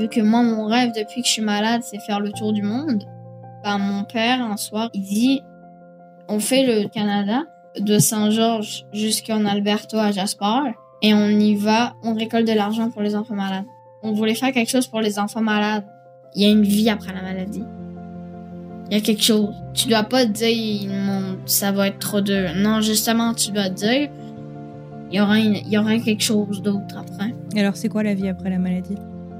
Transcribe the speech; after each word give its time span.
Vu 0.00 0.08
que 0.08 0.20
moi, 0.22 0.42
mon 0.42 0.64
rêve 0.64 0.92
depuis 0.96 1.20
que 1.20 1.28
je 1.28 1.32
suis 1.32 1.42
malade, 1.42 1.82
c'est 1.84 2.00
faire 2.00 2.20
le 2.20 2.32
tour 2.32 2.52
du 2.54 2.62
monde, 2.62 3.04
bah, 3.62 3.76
mon 3.76 4.04
père, 4.04 4.40
un 4.42 4.56
soir, 4.56 4.88
il 4.94 5.02
dit 5.02 5.42
on 6.28 6.40
fait 6.40 6.64
le 6.64 6.88
Canada 6.88 7.42
de 7.78 7.98
Saint-Georges 7.98 8.86
jusqu'en 8.94 9.44
Alberta 9.44 10.02
à 10.02 10.10
Jasper 10.10 10.72
et 11.02 11.12
on 11.12 11.28
y 11.28 11.54
va, 11.54 11.92
on 12.02 12.14
récolte 12.14 12.46
de 12.48 12.52
l'argent 12.54 12.88
pour 12.90 13.02
les 13.02 13.14
enfants 13.14 13.34
malades. 13.34 13.64
On 14.02 14.12
voulait 14.12 14.34
faire 14.34 14.52
quelque 14.52 14.70
chose 14.70 14.86
pour 14.86 15.00
les 15.02 15.18
enfants 15.18 15.42
malades. 15.42 15.84
Il 16.34 16.42
y 16.42 16.46
a 16.46 16.48
une 16.50 16.62
vie 16.62 16.88
après 16.88 17.12
la 17.12 17.20
maladie. 17.22 17.64
Il 18.90 18.94
y 18.96 18.96
a 18.96 19.02
quelque 19.02 19.22
chose. 19.22 19.54
Tu 19.74 19.88
dois 19.88 20.04
pas 20.04 20.24
te 20.24 20.30
dire 20.30 20.90
ça 21.44 21.72
va 21.72 21.88
être 21.88 21.98
trop 21.98 22.20
dur. 22.22 22.50
Non, 22.56 22.80
justement, 22.80 23.34
tu 23.34 23.50
dois 23.50 23.68
dire 23.68 24.08
il 25.10 25.16
y 25.16 25.20
aura, 25.20 25.38
une- 25.40 25.56
il 25.56 25.68
y 25.68 25.76
aura 25.76 25.98
quelque 25.98 26.22
chose 26.22 26.62
d'autre 26.62 26.96
après. 26.96 27.34
Alors, 27.56 27.76
c'est 27.76 27.88
quoi 27.88 28.02
la 28.04 28.14
vie 28.14 28.28
après 28.28 28.48
la 28.48 28.58
maladie? 28.58 28.94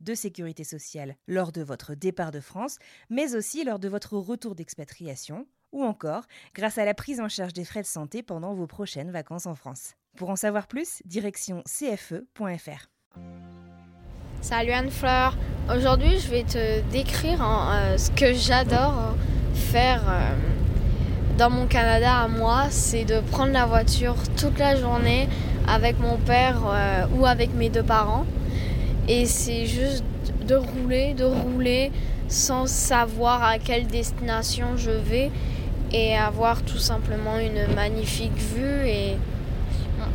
de 0.00 0.14
sécurité 0.14 0.64
sociale 0.64 1.16
lors 1.26 1.52
de 1.52 1.62
votre 1.62 1.94
départ 1.94 2.30
de 2.30 2.40
France, 2.40 2.78
mais 3.10 3.34
aussi 3.34 3.64
lors 3.64 3.78
de 3.78 3.88
votre 3.88 4.16
retour 4.16 4.54
d'expatriation, 4.54 5.46
ou 5.72 5.84
encore 5.84 6.24
grâce 6.54 6.78
à 6.78 6.84
la 6.84 6.94
prise 6.94 7.20
en 7.20 7.28
charge 7.28 7.52
des 7.52 7.64
frais 7.64 7.82
de 7.82 7.86
santé 7.86 8.22
pendant 8.22 8.54
vos 8.54 8.66
prochaines 8.66 9.10
vacances 9.10 9.46
en 9.46 9.54
France. 9.54 9.94
Pour 10.16 10.30
en 10.30 10.36
savoir 10.36 10.66
plus, 10.66 11.02
direction 11.04 11.62
cfe.fr. 11.66 12.88
Salut 14.40 14.70
Anne-Fleur. 14.70 15.36
Aujourd'hui, 15.74 16.18
je 16.18 16.30
vais 16.30 16.44
te 16.44 16.80
décrire 16.90 17.42
hein, 17.42 17.72
euh, 17.74 17.98
ce 17.98 18.10
que 18.12 18.32
j'adore 18.32 18.94
hein, 18.94 19.16
faire 19.54 20.02
euh, 20.08 20.30
dans 21.36 21.50
mon 21.50 21.66
Canada 21.66 22.22
à 22.22 22.28
moi. 22.28 22.66
C'est 22.70 23.04
de 23.04 23.20
prendre 23.20 23.52
la 23.52 23.66
voiture 23.66 24.14
toute 24.36 24.58
la 24.58 24.76
journée 24.76 25.28
avec 25.66 25.98
mon 25.98 26.16
père 26.16 26.62
euh, 26.66 27.06
ou 27.16 27.26
avec 27.26 27.52
mes 27.54 27.68
deux 27.68 27.82
parents. 27.82 28.24
Et 29.08 29.26
c'est 29.26 29.66
juste 29.66 30.04
de 30.46 30.56
rouler, 30.56 31.14
de 31.14 31.24
rouler 31.24 31.92
sans 32.28 32.66
savoir 32.66 33.42
à 33.42 33.58
quelle 33.58 33.86
destination 33.86 34.76
je 34.76 34.90
vais 34.90 35.30
et 35.92 36.16
avoir 36.16 36.62
tout 36.62 36.78
simplement 36.78 37.38
une 37.38 37.72
magnifique 37.74 38.36
vue. 38.36 38.86
Et 38.86 39.16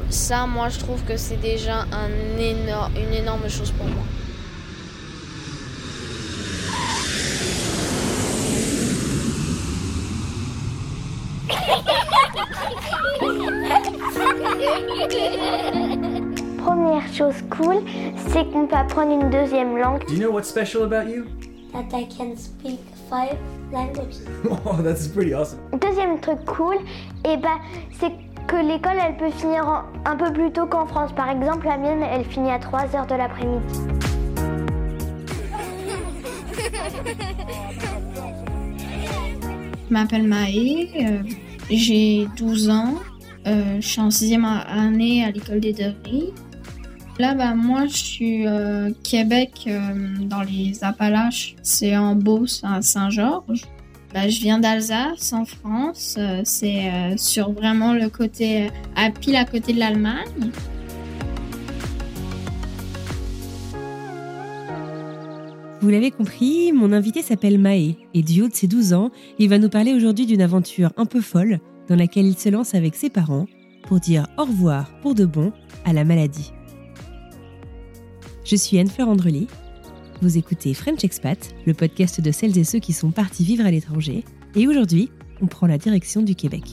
ça, 0.10 0.46
moi, 0.46 0.70
je 0.70 0.80
trouve 0.80 1.04
que 1.04 1.16
c'est 1.16 1.40
déjà 1.40 1.86
un 1.92 2.38
énorme, 2.38 2.92
une 2.98 3.14
énorme 3.14 3.50
chose 3.50 3.72
pour 3.72 3.86
moi. 3.88 4.04
Première 16.84 17.14
chose 17.14 17.36
cool, 17.52 17.76
c'est 18.30 18.52
qu'on 18.52 18.66
peut 18.66 18.76
apprendre 18.76 19.12
une 19.12 19.30
deuxième 19.30 19.78
langue. 19.78 20.04
Do 20.08 20.14
you 20.16 20.20
know 20.20 20.32
what's 20.32 20.50
special 20.50 20.82
about 20.84 21.08
you? 21.08 21.26
That 21.74 21.96
I 21.96 22.08
can 22.08 22.36
speak 22.36 22.80
five 23.08 23.38
languages. 23.72 24.22
Oh, 24.66 24.82
that's 24.82 25.08
pretty 25.08 25.32
awesome. 25.36 25.60
Deuxième 25.80 26.20
truc 26.20 26.44
cool, 26.48 26.78
et 27.24 27.38
ben, 27.38 27.60
c'est 28.00 28.12
que 28.48 28.56
l'école, 28.56 28.98
elle 29.00 29.16
peut 29.16 29.30
finir 29.30 29.68
en- 29.68 30.10
un 30.10 30.16
peu 30.16 30.34
plus 30.34 30.52
tôt 30.52 30.66
qu'en 30.66 30.88
France. 30.88 31.12
Par 31.16 31.30
exemple, 31.30 31.68
la 31.68 31.78
mienne, 31.78 32.02
elle 32.02 32.26
finit 32.26 32.50
à 32.50 32.58
3 32.58 32.96
heures 32.96 33.06
de 33.06 33.14
l'après-midi. 33.14 33.80
Je 39.88 39.94
m'appelle 39.94 40.28
Maë, 40.28 40.90
euh, 41.00 41.18
j'ai 41.70 42.28
12 42.38 42.70
ans, 42.70 42.96
euh, 43.48 43.78
je 43.82 43.88
suis 43.88 44.02
en 44.02 44.10
sixième 44.12 44.46
année 44.46 45.24
à 45.24 45.32
l'école 45.32 45.60
des 45.60 45.74
Deveries. 45.74 46.34
Là, 47.20 47.36
bah, 47.36 47.54
moi, 47.54 47.86
je 47.88 47.96
suis 47.96 48.48
euh, 48.48 48.90
Québec 49.04 49.66
euh, 49.68 49.80
dans 50.22 50.42
les 50.42 50.84
Appalaches, 50.84 51.56
c'est 51.62 51.96
en 51.96 52.16
Beauce 52.16 52.62
à 52.64 52.82
Saint-Georges. 52.82 53.66
Bah, 54.14 54.28
je 54.28 54.42
viens 54.42 54.60
d'Alsace 54.60 55.32
en 55.34 55.46
France, 55.46 56.16
euh, 56.18 56.42
c'est 56.44 56.92
sur 57.18 57.52
vraiment 57.52 57.94
le 57.94 58.10
côté, 58.10 58.72
à 58.96 59.10
pile 59.12 59.36
à 59.36 59.46
côté 59.46 59.74
de 59.74 59.80
l'Allemagne. 59.80 60.52
Vous 65.82 65.90
l'avez 65.90 66.12
compris, 66.12 66.72
mon 66.74 66.92
invité 66.92 67.22
s'appelle 67.22 67.58
Maë 67.58 67.98
et 68.14 68.22
du 68.22 68.42
haut 68.44 68.48
de 68.48 68.54
ses 68.54 68.68
12 68.68 68.94
ans, 68.94 69.12
il 69.40 69.50
va 69.50 69.58
nous 69.58 69.70
parler 69.70 69.94
aujourd'hui 69.94 70.28
d'une 70.28 70.42
aventure 70.42 70.92
un 70.96 71.06
peu 71.06 71.22
folle 71.22 71.60
dans 71.88 71.96
laquelle 71.96 72.26
il 72.26 72.38
se 72.38 72.50
lance 72.50 72.76
avec 72.76 72.96
ses 72.96 73.10
parents 73.10 73.48
pour 73.88 74.00
dire 74.00 74.28
au 74.38 74.44
revoir 74.44 74.92
pour 75.02 75.16
de 75.16 75.26
bon 75.26 75.52
à 75.86 75.94
la 75.94 76.04
maladie. 76.04 76.52
Je 78.44 78.56
suis 78.56 78.80
Anne-Fleur 78.80 79.08
Andrely. 79.08 79.48
Vous 80.22 80.38
écoutez 80.38 80.74
French 80.74 81.04
Expat, 81.04 81.54
le 81.68 81.76
podcast 81.76 82.22
de 82.22 82.32
celles 82.32 82.58
et 82.58 82.64
ceux 82.64 82.80
qui 82.80 82.92
sont 82.92 83.12
partis 83.12 83.44
vivre 83.44 83.66
à 83.66 83.72
l'étranger. 83.72 84.24
Et 84.56 84.68
aujourd'hui, 84.68 85.12
on 85.42 85.48
prend 85.48 85.68
la 85.68 85.78
direction 85.78 86.24
du 86.24 86.34
Québec. 86.34 86.64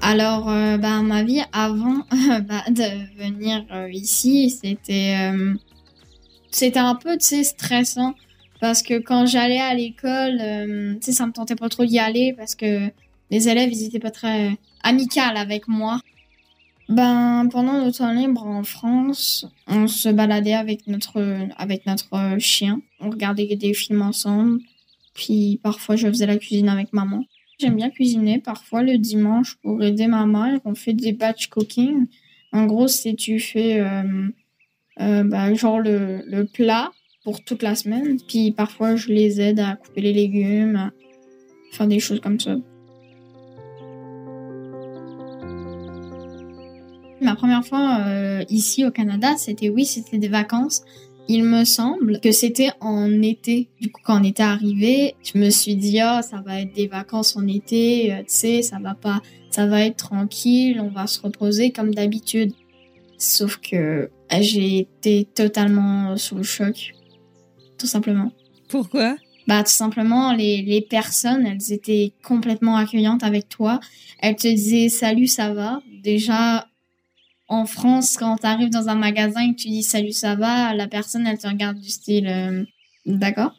Alors, 0.00 0.48
euh, 0.48 0.78
bah, 0.78 1.02
ma 1.02 1.22
vie 1.22 1.42
avant 1.52 1.98
bah, 2.10 2.64
de 2.70 3.22
venir 3.22 3.64
euh, 3.72 3.90
ici, 3.90 4.50
c'était 4.50 5.16
euh, 5.32 5.54
c'était 6.50 6.78
un 6.78 6.94
peu, 6.94 7.18
stressant 7.18 8.14
parce 8.60 8.82
que 8.82 8.98
quand 8.98 9.26
j'allais 9.26 9.60
à 9.60 9.74
l'école, 9.74 10.38
ça 11.00 11.26
me 11.26 11.32
tentait 11.32 11.56
pas 11.56 11.68
trop 11.68 11.84
d'y 11.84 11.98
aller 11.98 12.34
parce 12.36 12.54
que 12.54 12.90
les 13.34 13.48
élèves, 13.48 13.70
ils 13.72 13.84
étaient 13.86 13.98
pas 13.98 14.12
très 14.12 14.56
amicaux 14.82 15.20
avec 15.34 15.66
moi. 15.66 16.00
Ben, 16.88 17.48
pendant 17.50 17.82
notre 17.82 17.98
temps 17.98 18.12
libre 18.12 18.46
en 18.46 18.62
France, 18.62 19.46
on 19.66 19.86
se 19.86 20.08
baladait 20.10 20.52
avec 20.52 20.86
notre 20.86 21.18
avec 21.56 21.86
notre 21.86 22.36
chien, 22.38 22.80
on 23.00 23.10
regardait 23.10 23.56
des 23.56 23.72
films 23.72 24.02
ensemble, 24.02 24.60
puis 25.14 25.58
parfois 25.62 25.96
je 25.96 26.06
faisais 26.08 26.26
la 26.26 26.36
cuisine 26.36 26.68
avec 26.68 26.92
maman. 26.92 27.24
J'aime 27.58 27.76
bien 27.76 27.90
cuisiner 27.90 28.38
parfois 28.38 28.82
le 28.82 28.98
dimanche 28.98 29.56
pour 29.62 29.82
aider 29.82 30.06
ma 30.08 30.26
mère. 30.26 30.60
On 30.64 30.74
fait 30.74 30.92
des 30.92 31.12
batch 31.12 31.46
cooking. 31.48 32.06
En 32.52 32.66
gros, 32.66 32.88
c'est 32.88 33.14
tu 33.14 33.38
fais 33.40 33.80
euh, 33.80 34.28
euh, 35.00 35.24
bah, 35.24 35.54
genre 35.54 35.80
le, 35.80 36.22
le 36.26 36.44
plat 36.44 36.92
pour 37.22 37.42
toute 37.42 37.62
la 37.62 37.74
semaine. 37.74 38.18
Puis 38.28 38.52
parfois, 38.52 38.96
je 38.96 39.08
les 39.08 39.40
aide 39.40 39.60
à 39.60 39.76
couper 39.76 40.02
les 40.02 40.12
légumes, 40.12 40.76
à 40.76 40.92
faire 41.72 41.86
des 41.86 42.00
choses 42.00 42.20
comme 42.20 42.40
ça. 42.40 42.56
Ma 47.20 47.36
première 47.36 47.64
fois 47.64 48.00
euh, 48.06 48.44
ici 48.48 48.84
au 48.84 48.90
Canada, 48.90 49.34
c'était 49.36 49.68
oui, 49.68 49.84
c'était 49.84 50.18
des 50.18 50.28
vacances. 50.28 50.82
Il 51.26 51.44
me 51.44 51.64
semble 51.64 52.20
que 52.20 52.32
c'était 52.32 52.70
en 52.80 53.22
été. 53.22 53.68
Du 53.80 53.90
coup, 53.90 54.02
quand 54.04 54.20
on 54.20 54.24
était 54.24 54.42
arrivé, 54.42 55.14
je 55.22 55.38
me 55.38 55.48
suis 55.48 55.74
dit, 55.74 56.00
oh, 56.02 56.20
ça 56.22 56.42
va 56.44 56.60
être 56.60 56.74
des 56.74 56.86
vacances 56.86 57.36
en 57.36 57.46
été, 57.46 58.12
euh, 58.12 58.18
tu 58.18 58.24
sais, 58.28 58.62
ça 58.62 58.78
va 58.78 58.94
pas, 58.94 59.22
ça 59.50 59.66
va 59.66 59.80
être 59.82 59.96
tranquille, 59.96 60.80
on 60.80 60.88
va 60.88 61.06
se 61.06 61.20
reposer 61.20 61.70
comme 61.70 61.94
d'habitude. 61.94 62.52
Sauf 63.16 63.58
que 63.58 64.10
j'ai 64.40 64.80
été 64.80 65.26
totalement 65.34 66.16
sous 66.16 66.34
le 66.34 66.42
choc. 66.42 66.92
Tout 67.78 67.86
simplement. 67.86 68.32
Pourquoi? 68.68 69.16
Bah, 69.46 69.62
tout 69.62 69.70
simplement, 69.70 70.32
les, 70.32 70.62
les 70.62 70.80
personnes, 70.80 71.46
elles 71.46 71.72
étaient 71.72 72.12
complètement 72.22 72.76
accueillantes 72.76 73.22
avec 73.22 73.48
toi. 73.48 73.80
Elles 74.20 74.36
te 74.36 74.48
disaient, 74.48 74.88
salut, 74.88 75.26
ça 75.26 75.52
va? 75.52 75.80
Déjà, 76.02 76.66
en 77.48 77.66
France, 77.66 78.16
quand 78.16 78.36
tu 78.38 78.46
arrives 78.46 78.70
dans 78.70 78.88
un 78.88 78.94
magasin 78.94 79.42
et 79.42 79.54
que 79.54 79.60
tu 79.60 79.68
dis 79.68 79.82
salut, 79.82 80.12
ça 80.12 80.34
va, 80.34 80.74
la 80.74 80.88
personne, 80.88 81.26
elle 81.26 81.38
te 81.38 81.46
regarde 81.46 81.78
du 81.78 81.90
style 81.90 82.26
euh, 82.26 82.64
d'accord? 83.06 83.54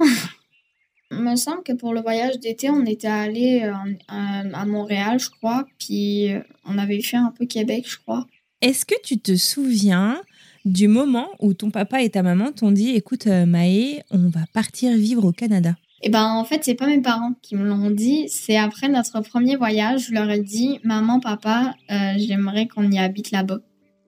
Il 1.11 1.19
me 1.19 1.35
semble 1.35 1.63
que 1.63 1.73
pour 1.73 1.93
le 1.93 2.01
voyage 2.01 2.39
d'été, 2.39 2.69
on 2.69 2.83
était 2.85 3.07
allé 3.07 3.61
euh, 3.63 3.73
à, 4.07 4.65
Montréal, 4.65 5.19
je 5.19 5.29
crois, 5.29 5.65
puis 5.77 6.33
euh, 6.33 6.39
on 6.65 6.77
avait 6.77 7.01
fait 7.01 7.17
un 7.17 7.31
peu 7.37 7.45
Québec, 7.45 7.85
je 7.87 7.97
crois. 7.97 8.25
Est-ce 8.61 8.85
que 8.85 8.95
tu 9.03 9.19
te 9.19 9.35
souviens 9.35 10.19
du 10.65 10.87
moment 10.87 11.27
où 11.39 11.53
ton 11.53 11.69
papa 11.69 12.01
et 12.01 12.09
ta 12.09 12.23
maman 12.23 12.51
t'ont 12.51 12.71
dit 12.71 12.89
écoute 12.95 13.27
Maë, 13.27 14.01
on 14.09 14.29
va 14.29 14.41
partir 14.51 14.97
vivre 14.97 15.23
au 15.25 15.31
Canada? 15.31 15.75
Et 16.05 16.09
ben 16.09 16.25
en 16.25 16.43
fait, 16.43 16.63
c'est 16.63 16.75
pas 16.75 16.85
mes 16.87 17.01
parents 17.01 17.33
qui 17.41 17.55
me 17.55 17.67
l'ont 17.67 17.89
dit, 17.89 18.25
c'est 18.29 18.57
après 18.57 18.87
notre 18.87 19.21
premier 19.21 19.55
voyage, 19.55 20.07
je 20.07 20.13
leur 20.13 20.29
ai 20.29 20.39
dit 20.39 20.79
maman, 20.83 21.19
papa, 21.19 21.73
euh, 21.89 22.13
j'aimerais 22.17 22.67
qu'on 22.67 22.91
y 22.91 22.99
habite 22.99 23.31
là-bas. 23.31 23.59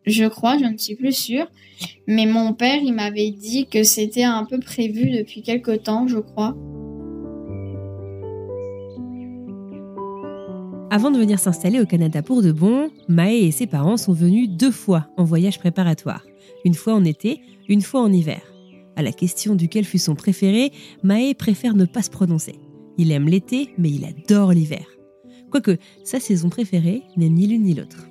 Je 0.07 0.23
crois, 0.23 0.57
je 0.57 0.63
ne 0.63 0.77
suis 0.77 0.95
plus 0.95 1.11
sûre, 1.11 1.47
mais 2.07 2.25
mon 2.25 2.53
père, 2.53 2.79
il 2.81 2.93
m'avait 2.93 3.29
dit 3.29 3.67
que 3.67 3.83
c'était 3.83 4.23
un 4.23 4.45
peu 4.45 4.57
prévu 4.57 5.09
depuis 5.11 5.41
quelque 5.41 5.75
temps, 5.75 6.07
je 6.07 6.19
crois. 6.19 6.55
Avant 10.89 11.11
de 11.11 11.17
venir 11.17 11.39
s'installer 11.39 11.81
au 11.81 11.85
Canada 11.85 12.21
pour 12.23 12.41
de 12.41 12.53
bon, 12.53 12.89
Maë 13.09 13.47
et 13.47 13.51
ses 13.51 13.67
parents 13.67 13.97
sont 13.97 14.13
venus 14.13 14.49
deux 14.49 14.71
fois 14.71 15.09
en 15.17 15.25
voyage 15.25 15.59
préparatoire. 15.59 16.23
Une 16.63 16.73
fois 16.73 16.93
en 16.93 17.03
été, 17.03 17.41
une 17.67 17.81
fois 17.81 18.01
en 18.01 18.11
hiver. 18.11 18.41
À 18.95 19.01
la 19.01 19.11
question 19.11 19.55
duquel 19.55 19.83
fut 19.83 19.97
son 19.97 20.15
préféré, 20.15 20.71
Maë 21.03 21.33
préfère 21.33 21.75
ne 21.75 21.83
pas 21.83 22.01
se 22.01 22.09
prononcer. 22.09 22.55
Il 22.97 23.11
aime 23.11 23.27
l'été, 23.27 23.71
mais 23.77 23.89
il 23.89 24.05
adore 24.05 24.53
l'hiver. 24.53 24.87
Quoique, 25.51 25.77
sa 26.05 26.21
saison 26.21 26.47
préférée 26.47 27.03
n'est 27.17 27.29
ni 27.29 27.45
l'une 27.47 27.63
ni 27.63 27.73
l'autre. 27.73 28.06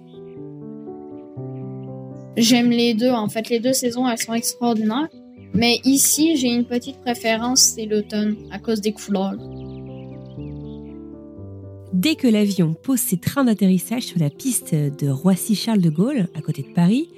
J'aime 2.36 2.70
les 2.70 2.94
deux, 2.94 3.10
en 3.10 3.28
fait, 3.28 3.48
les 3.48 3.60
deux 3.60 3.72
saisons, 3.72 4.08
elles 4.08 4.18
sont 4.18 4.34
extraordinaires. 4.34 5.08
Mais 5.54 5.80
ici, 5.84 6.36
j'ai 6.36 6.48
une 6.48 6.66
petite 6.66 7.00
préférence, 7.00 7.60
c'est 7.60 7.86
l'automne, 7.86 8.36
à 8.50 8.58
cause 8.58 8.82
des 8.82 8.92
couleurs. 8.92 9.36
Dès 11.94 12.14
que 12.14 12.28
l'avion 12.28 12.74
pose 12.74 12.98
ses 12.98 13.16
trains 13.16 13.44
d'atterrissage 13.44 14.02
sur 14.02 14.18
la 14.20 14.28
piste 14.28 14.74
de 14.74 15.08
Roissy-Charles 15.08 15.80
de 15.80 15.88
Gaulle, 15.88 16.28
à 16.34 16.42
côté 16.42 16.60
de 16.60 16.74
Paris, 16.74 17.08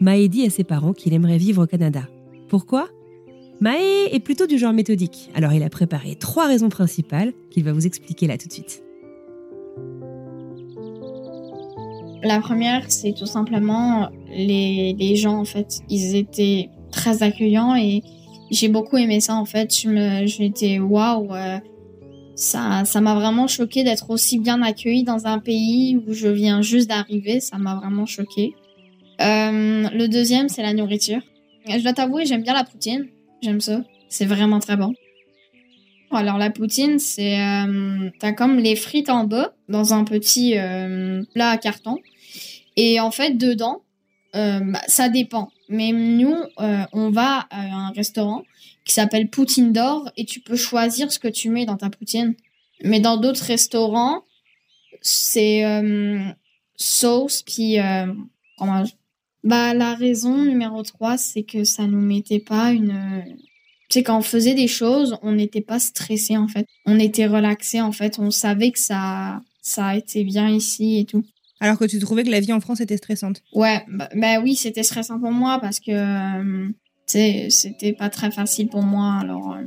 Maë 0.00 0.28
dit 0.28 0.44
à 0.44 0.50
ses 0.50 0.64
parents 0.64 0.92
qu'il 0.92 1.14
aimerait 1.14 1.38
vivre 1.38 1.62
au 1.62 1.66
Canada. 1.66 2.02
Pourquoi? 2.48 2.88
Maë 3.60 4.12
est 4.12 4.20
plutôt 4.20 4.46
du 4.46 4.58
genre 4.58 4.74
méthodique, 4.74 5.30
alors 5.34 5.54
il 5.54 5.62
a 5.62 5.70
préparé 5.70 6.16
trois 6.16 6.46
raisons 6.46 6.68
principales 6.68 7.32
qu'il 7.48 7.64
va 7.64 7.72
vous 7.72 7.86
expliquer 7.86 8.26
là 8.26 8.36
tout 8.36 8.48
de 8.48 8.52
suite. 8.52 8.82
La 12.22 12.40
première, 12.40 12.90
c'est 12.90 13.14
tout 13.14 13.24
simplement 13.24 14.10
les, 14.36 14.94
les 14.98 15.16
gens, 15.16 15.38
en 15.38 15.44
fait. 15.44 15.80
Ils 15.88 16.14
étaient 16.16 16.70
très 16.90 17.22
accueillants 17.22 17.74
et 17.74 18.02
j'ai 18.50 18.68
beaucoup 18.68 18.96
aimé 18.96 19.20
ça, 19.20 19.34
en 19.34 19.44
fait. 19.44 19.74
Je 19.74 19.88
me, 19.88 20.26
j'étais 20.26 20.78
waouh. 20.78 21.34
euh, 21.34 21.58
ça, 22.34 22.84
ça 22.84 23.00
m'a 23.00 23.14
vraiment 23.14 23.46
choqué 23.46 23.82
d'être 23.82 24.10
aussi 24.10 24.38
bien 24.38 24.60
accueillie 24.62 25.04
dans 25.04 25.26
un 25.26 25.38
pays 25.38 25.96
où 25.96 26.12
je 26.12 26.28
viens 26.28 26.60
juste 26.60 26.88
d'arriver. 26.88 27.40
Ça 27.40 27.56
m'a 27.58 27.76
vraiment 27.76 28.06
choqué. 28.06 28.54
Euh, 29.20 29.88
le 29.90 30.06
deuxième, 30.06 30.48
c'est 30.48 30.62
la 30.62 30.74
nourriture. 30.74 31.20
Je 31.68 31.82
dois 31.82 31.94
t'avouer, 31.94 32.26
j'aime 32.26 32.42
bien 32.42 32.52
la 32.54 32.64
poutine. 32.64 33.06
J'aime 33.42 33.60
ça. 33.60 33.82
C'est 34.08 34.26
vraiment 34.26 34.60
très 34.60 34.76
bon. 34.76 34.92
Alors 36.12 36.38
la 36.38 36.50
poutine, 36.50 36.98
c'est 36.98 37.40
euh, 37.40 38.10
t'as 38.20 38.32
comme 38.32 38.58
les 38.58 38.76
frites 38.76 39.10
en 39.10 39.24
bas 39.24 39.54
dans 39.68 39.92
un 39.92 40.04
petit 40.04 40.54
plat 41.34 41.50
à 41.50 41.56
carton 41.56 41.98
et 42.76 43.00
en 43.00 43.10
fait 43.10 43.36
dedans, 43.36 43.82
euh, 44.36 44.60
bah, 44.60 44.82
ça 44.86 45.08
dépend. 45.08 45.50
Mais 45.68 45.92
nous, 45.92 46.36
euh, 46.60 46.84
on 46.92 47.10
va 47.10 47.46
à 47.50 47.60
un 47.60 47.90
restaurant 47.90 48.44
qui 48.84 48.94
s'appelle 48.94 49.28
Poutine 49.28 49.72
d'or 49.72 50.10
et 50.16 50.24
tu 50.24 50.40
peux 50.40 50.56
choisir 50.56 51.10
ce 51.10 51.18
que 51.18 51.28
tu 51.28 51.50
mets 51.50 51.66
dans 51.66 51.76
ta 51.76 51.90
poutine. 51.90 52.34
Mais 52.84 53.00
dans 53.00 53.16
d'autres 53.16 53.44
restaurants, 53.44 54.22
c'est 55.00 55.64
euh, 55.64 56.20
sauce 56.76 57.42
puis 57.42 57.78
euh, 57.80 58.12
fromage. 58.56 58.90
Bah 59.44 59.74
la 59.74 59.94
raison 59.94 60.44
numéro 60.44 60.82
3, 60.82 61.18
c'est 61.18 61.44
que 61.44 61.64
ça 61.64 61.86
nous 61.86 62.00
mettait 62.00 62.40
pas 62.40 62.72
une 62.72 63.24
sais 63.88 64.02
quand 64.02 64.18
on 64.18 64.22
faisait 64.22 64.54
des 64.54 64.68
choses, 64.68 65.16
on 65.22 65.32
n'était 65.32 65.60
pas 65.60 65.78
stressé 65.78 66.36
en 66.36 66.48
fait. 66.48 66.66
On 66.84 66.98
était 66.98 67.26
relaxé 67.26 67.80
en 67.80 67.92
fait, 67.92 68.18
on 68.18 68.30
savait 68.30 68.70
que 68.70 68.78
ça 68.78 69.40
ça 69.62 69.86
a 69.86 69.96
été 69.96 70.24
bien 70.24 70.48
ici 70.48 70.98
et 70.98 71.04
tout. 71.04 71.24
Alors 71.60 71.78
que 71.78 71.84
tu 71.84 71.98
trouvais 71.98 72.22
que 72.22 72.30
la 72.30 72.40
vie 72.40 72.52
en 72.52 72.60
France 72.60 72.80
était 72.80 72.96
stressante. 72.96 73.42
Ouais, 73.54 73.82
bah, 73.88 74.08
bah 74.14 74.40
oui, 74.42 74.56
c'était 74.56 74.82
stressant 74.82 75.18
pour 75.18 75.30
moi 75.30 75.58
parce 75.60 75.80
que 75.80 75.90
euh, 75.90 76.68
tu 77.06 77.12
sais, 77.12 77.46
c'était 77.50 77.92
pas 77.92 78.10
très 78.10 78.30
facile 78.30 78.68
pour 78.68 78.82
moi 78.82 79.18
alors 79.20 79.54
euh, 79.54 79.62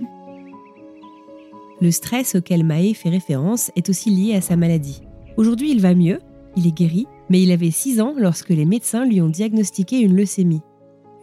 Le 1.82 1.92
stress 1.92 2.36
auquel 2.36 2.64
Maë 2.64 2.94
fait 2.94 3.10
référence 3.10 3.72
est 3.76 3.90
aussi 3.90 4.12
lié 4.12 4.36
à 4.36 4.42
sa 4.42 4.56
maladie. 4.56 5.02
Aujourd'hui, 5.38 5.72
il 5.72 5.82
va 5.82 5.96
mieux, 5.96 6.20
il 6.56 6.68
est 6.68 6.76
guéri, 6.76 7.08
mais 7.30 7.42
il 7.42 7.52
avait 7.52 7.72
6 7.72 8.02
ans 8.02 8.14
lorsque 8.18 8.50
les 8.50 8.66
médecins 8.66 9.06
lui 9.06 9.22
ont 9.22 9.30
diagnostiqué 9.30 10.00
une 10.00 10.16
leucémie. 10.16 10.62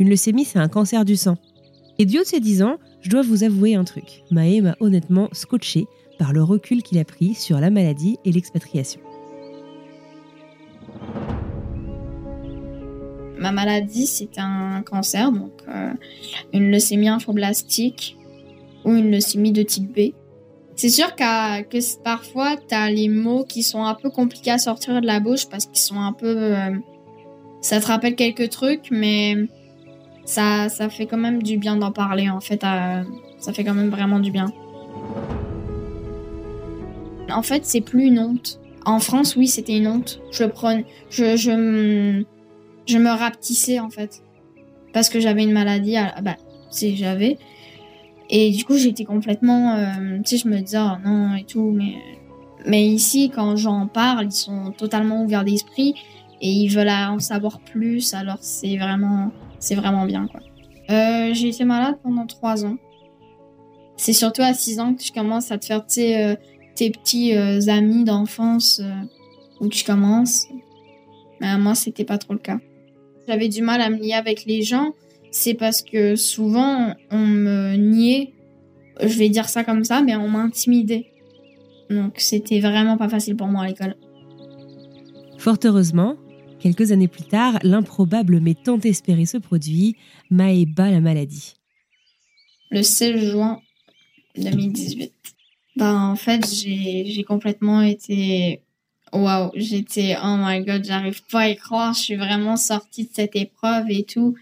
Une 0.00 0.08
leucémie, 0.08 0.44
c'est 0.44 0.58
un 0.58 0.68
cancer 0.68 1.04
du 1.04 1.16
sang. 1.16 1.36
Et 1.98 2.06
du 2.06 2.18
haut 2.18 2.22
de 2.22 2.26
ses 2.26 2.40
10 2.40 2.62
ans, 2.62 2.78
je 3.00 3.10
dois 3.10 3.22
vous 3.22 3.44
avouer 3.44 3.74
un 3.74 3.84
truc. 3.84 4.24
Maë 4.30 4.60
m'a 4.60 4.76
honnêtement 4.80 5.28
scotché 5.32 5.86
par 6.18 6.32
le 6.32 6.42
recul 6.42 6.82
qu'il 6.82 6.98
a 6.98 7.04
pris 7.04 7.34
sur 7.34 7.60
la 7.60 7.70
maladie 7.70 8.16
et 8.24 8.32
l'expatriation. 8.32 9.00
Ma 13.38 13.52
maladie, 13.52 14.06
c'est 14.06 14.38
un 14.38 14.82
cancer, 14.82 15.30
donc 15.32 15.52
euh, 15.68 15.90
une 16.52 16.70
leucémie 16.70 17.08
infoblastique 17.08 18.16
ou 18.84 18.92
une 18.94 19.10
leucémie 19.10 19.52
de 19.52 19.62
type 19.62 19.92
B. 19.92 20.12
C'est 20.74 20.88
sûr 20.90 21.14
qu'à- 21.14 21.62
que 21.62 21.78
parfois, 22.02 22.56
tu 22.56 22.74
as 22.74 22.90
les 22.90 23.08
mots 23.08 23.44
qui 23.44 23.62
sont 23.62 23.84
un 23.84 23.94
peu 23.94 24.10
compliqués 24.10 24.50
à 24.50 24.58
sortir 24.58 25.00
de 25.00 25.06
la 25.06 25.20
bouche 25.20 25.46
parce 25.48 25.66
qu'ils 25.66 25.78
sont 25.78 26.00
un 26.00 26.12
peu... 26.12 26.36
euh, 26.36 26.70
ça 27.62 27.80
te 27.80 27.86
rappelle 27.86 28.14
quelques 28.14 28.50
trucs, 28.50 28.90
mais 28.90 29.36
ça, 30.24 30.68
ça 30.68 30.88
fait 30.88 31.06
quand 31.06 31.16
même 31.16 31.42
du 31.42 31.56
bien 31.56 31.76
d'en 31.76 31.92
parler, 31.92 32.28
en 32.30 32.40
fait. 32.40 32.60
ça 32.60 33.52
fait 33.52 33.64
quand 33.64 33.74
même 33.74 33.88
vraiment 33.90 34.18
du 34.20 34.30
bien. 34.30 34.52
En 37.30 37.42
fait, 37.42 37.64
c'est 37.64 37.80
plus 37.80 38.04
une 38.06 38.18
honte. 38.18 38.60
En 38.84 39.00
France, 39.00 39.34
oui, 39.34 39.48
c'était 39.48 39.76
une 39.76 39.88
honte. 39.88 40.20
Je 40.30 40.44
prenais... 40.44 40.84
Je, 41.10 41.36
je, 41.36 42.22
je 42.86 42.98
me 42.98 43.10
rapetissais 43.10 43.80
en 43.80 43.90
fait. 43.90 44.22
Parce 44.92 45.08
que 45.08 45.20
j'avais 45.20 45.42
une 45.42 45.52
maladie 45.52 45.96
à- 45.96 46.20
bah 46.22 46.36
si 46.70 46.96
j'avais. 46.96 47.38
Et 48.30 48.50
du 48.50 48.64
coup 48.64 48.76
j'étais 48.76 49.04
complètement 49.04 49.74
euh, 49.76 50.18
tu 50.24 50.36
sais 50.36 50.42
je 50.42 50.48
me 50.48 50.60
disais 50.60 50.78
oh 50.80 50.96
non 51.04 51.34
et 51.36 51.44
tout 51.44 51.70
mais 51.70 51.94
mais 52.66 52.86
ici 52.86 53.30
quand 53.32 53.54
j'en 53.56 53.86
parle 53.86 54.26
ils 54.26 54.32
sont 54.32 54.72
totalement 54.72 55.22
ouverts 55.22 55.44
d'esprit 55.44 55.94
et 56.40 56.50
ils 56.50 56.68
veulent 56.68 56.88
en 56.88 57.20
savoir 57.20 57.60
plus 57.60 58.14
alors 58.14 58.38
c'est 58.40 58.76
vraiment 58.76 59.30
c'est 59.60 59.74
vraiment 59.76 60.06
bien 60.06 60.26
quoi. 60.26 60.40
Euh, 60.90 61.34
j'ai 61.34 61.48
été 61.48 61.64
malade 61.64 61.98
pendant 62.02 62.26
trois 62.26 62.64
ans. 62.64 62.76
C'est 63.96 64.12
surtout 64.12 64.42
à 64.42 64.54
six 64.54 64.78
ans 64.78 64.94
que 64.94 65.02
tu 65.02 65.10
commences 65.10 65.50
à 65.50 65.58
te 65.58 65.64
faire 65.64 65.82
sais, 65.88 66.24
euh, 66.24 66.36
tes 66.74 66.90
petits 66.90 67.34
euh, 67.34 67.60
amis 67.68 68.04
d'enfance 68.04 68.80
où 69.60 69.68
tu 69.68 69.84
commences. 69.84 70.46
Mais 71.40 71.56
moi 71.58 71.74
c'était 71.74 72.04
pas 72.04 72.18
trop 72.18 72.32
le 72.34 72.38
cas 72.38 72.58
j'avais 73.26 73.48
du 73.48 73.62
mal 73.62 73.80
à 73.80 73.90
me 73.90 73.96
lier 73.96 74.12
avec 74.12 74.44
les 74.44 74.62
gens, 74.62 74.94
c'est 75.30 75.54
parce 75.54 75.82
que 75.82 76.16
souvent 76.16 76.94
on 77.10 77.18
me 77.18 77.76
niait, 77.76 78.32
je 79.00 79.18
vais 79.18 79.28
dire 79.28 79.48
ça 79.48 79.64
comme 79.64 79.84
ça, 79.84 80.02
mais 80.02 80.16
on 80.16 80.28
m'intimidait. 80.28 81.06
Donc 81.90 82.14
c'était 82.18 82.60
vraiment 82.60 82.96
pas 82.96 83.08
facile 83.08 83.36
pour 83.36 83.46
moi 83.46 83.64
à 83.64 83.68
l'école. 83.68 83.96
Fort 85.38 85.58
heureusement, 85.64 86.16
quelques 86.58 86.92
années 86.92 87.08
plus 87.08 87.24
tard, 87.24 87.58
l'improbable 87.62 88.40
mais 88.40 88.54
tant 88.54 88.80
espéré 88.80 89.26
se 89.26 89.36
produit, 89.36 89.96
Maë 90.30 90.66
bat 90.66 90.90
la 90.90 91.00
maladie. 91.00 91.54
Le 92.70 92.82
16 92.82 93.30
juin 93.30 93.60
2018. 94.36 95.12
Ben 95.76 96.10
en 96.10 96.16
fait 96.16 96.46
j'ai 96.50 97.04
j'ai 97.06 97.22
complètement 97.22 97.82
été 97.82 98.62
Waouh, 99.12 99.50
j'étais, 99.54 100.16
oh 100.22 100.36
my 100.38 100.64
god, 100.64 100.84
j'arrive 100.84 101.22
pas 101.30 101.40
à 101.42 101.48
y 101.48 101.56
croire. 101.56 101.94
Je 101.94 102.00
suis 102.00 102.16
vraiment 102.16 102.56
sortie 102.56 103.04
de 103.04 103.10
cette 103.12 103.36
épreuve 103.36 103.86
et 103.88 104.04
tout. 104.04 104.34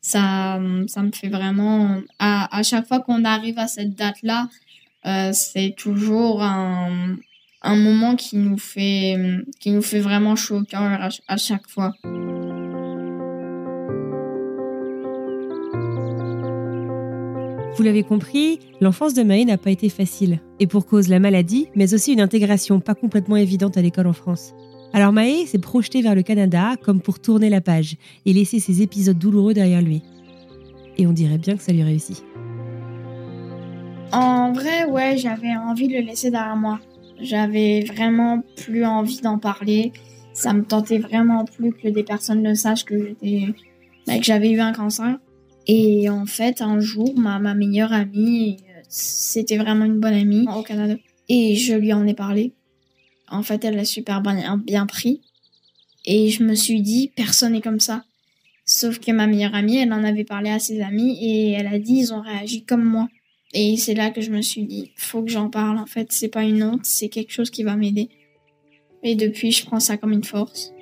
Ça, 0.00 0.60
ça 0.86 1.02
me 1.02 1.12
fait 1.12 1.28
vraiment, 1.28 2.00
à, 2.18 2.56
à 2.56 2.62
chaque 2.62 2.86
fois 2.86 3.00
qu'on 3.00 3.24
arrive 3.24 3.58
à 3.58 3.66
cette 3.66 3.94
date-là, 3.94 4.48
euh, 5.06 5.30
c'est 5.32 5.74
toujours 5.76 6.42
un, 6.42 7.16
un 7.62 7.76
moment 7.76 8.16
qui 8.16 8.36
nous 8.36 8.58
fait, 8.58 9.16
qui 9.58 9.70
nous 9.70 9.82
fait 9.82 10.00
vraiment 10.00 10.36
chaud 10.36 10.60
au 10.60 10.64
cœur 10.64 10.82
à, 10.82 11.08
à 11.28 11.36
chaque 11.36 11.68
fois. 11.68 11.94
Vous 17.80 17.86
l'avez 17.86 18.02
compris, 18.02 18.60
l'enfance 18.82 19.14
de 19.14 19.22
Maë 19.22 19.46
n'a 19.46 19.56
pas 19.56 19.70
été 19.70 19.88
facile. 19.88 20.40
Et 20.58 20.66
pour 20.66 20.84
cause 20.84 21.08
la 21.08 21.18
maladie, 21.18 21.68
mais 21.74 21.94
aussi 21.94 22.12
une 22.12 22.20
intégration 22.20 22.78
pas 22.78 22.94
complètement 22.94 23.36
évidente 23.36 23.78
à 23.78 23.80
l'école 23.80 24.06
en 24.06 24.12
France. 24.12 24.52
Alors 24.92 25.14
Maë 25.14 25.46
s'est 25.46 25.58
projetée 25.58 26.02
vers 26.02 26.14
le 26.14 26.20
Canada 26.20 26.74
comme 26.82 27.00
pour 27.00 27.20
tourner 27.20 27.48
la 27.48 27.62
page 27.62 27.96
et 28.26 28.34
laisser 28.34 28.60
ces 28.60 28.82
épisodes 28.82 29.18
douloureux 29.18 29.54
derrière 29.54 29.80
lui. 29.80 30.02
Et 30.98 31.06
on 31.06 31.14
dirait 31.14 31.38
bien 31.38 31.56
que 31.56 31.62
ça 31.62 31.72
lui 31.72 31.82
réussit. 31.82 32.22
En 34.12 34.52
vrai, 34.52 34.84
ouais, 34.84 35.16
j'avais 35.16 35.56
envie 35.56 35.88
de 35.88 35.94
le 35.94 36.00
laisser 36.00 36.30
derrière 36.30 36.56
moi. 36.56 36.80
J'avais 37.18 37.84
vraiment 37.84 38.42
plus 38.62 38.84
envie 38.84 39.22
d'en 39.22 39.38
parler. 39.38 39.94
Ça 40.34 40.52
me 40.52 40.64
tentait 40.64 40.98
vraiment 40.98 41.46
plus 41.46 41.72
que 41.72 41.88
des 41.88 42.04
personnes 42.04 42.42
le 42.42 42.54
sachent 42.54 42.84
que 42.84 43.14
bah, 44.06 44.18
que 44.18 44.24
j'avais 44.24 44.50
eu 44.50 44.60
un 44.60 44.74
cancer. 44.74 45.16
Et 45.72 46.08
en 46.08 46.26
fait, 46.26 46.62
un 46.62 46.80
jour, 46.80 47.16
ma, 47.16 47.38
ma 47.38 47.54
meilleure 47.54 47.92
amie, 47.92 48.56
c'était 48.88 49.56
vraiment 49.56 49.84
une 49.84 50.00
bonne 50.00 50.14
amie 50.14 50.44
au 50.56 50.62
Canada. 50.62 50.96
Et 51.28 51.54
je 51.54 51.74
lui 51.74 51.92
en 51.92 52.04
ai 52.08 52.14
parlé. 52.14 52.54
En 53.28 53.44
fait, 53.44 53.64
elle 53.64 53.76
l'a 53.76 53.84
super 53.84 54.20
bien, 54.20 54.56
bien 54.56 54.84
pris. 54.86 55.20
Et 56.06 56.28
je 56.30 56.42
me 56.42 56.56
suis 56.56 56.82
dit, 56.82 57.12
personne 57.14 57.52
n'est 57.52 57.60
comme 57.60 57.78
ça. 57.78 58.04
Sauf 58.64 58.98
que 58.98 59.12
ma 59.12 59.28
meilleure 59.28 59.54
amie, 59.54 59.76
elle 59.76 59.92
en 59.92 60.02
avait 60.02 60.24
parlé 60.24 60.50
à 60.50 60.58
ses 60.58 60.80
amis 60.80 61.16
et 61.22 61.52
elle 61.52 61.68
a 61.68 61.78
dit, 61.78 61.98
ils 61.98 62.12
ont 62.12 62.20
réagi 62.20 62.64
comme 62.64 62.84
moi. 62.84 63.08
Et 63.52 63.76
c'est 63.76 63.94
là 63.94 64.10
que 64.10 64.22
je 64.22 64.32
me 64.32 64.42
suis 64.42 64.64
dit, 64.64 64.90
faut 64.96 65.22
que 65.22 65.30
j'en 65.30 65.50
parle. 65.50 65.78
En 65.78 65.86
fait, 65.86 66.10
c'est 66.10 66.26
pas 66.26 66.42
une 66.42 66.64
honte, 66.64 66.84
c'est 66.84 67.08
quelque 67.08 67.32
chose 67.32 67.50
qui 67.50 67.62
va 67.62 67.76
m'aider. 67.76 68.08
Et 69.04 69.14
depuis, 69.14 69.52
je 69.52 69.64
prends 69.64 69.78
ça 69.78 69.96
comme 69.96 70.10
une 70.10 70.24
force. 70.24 70.72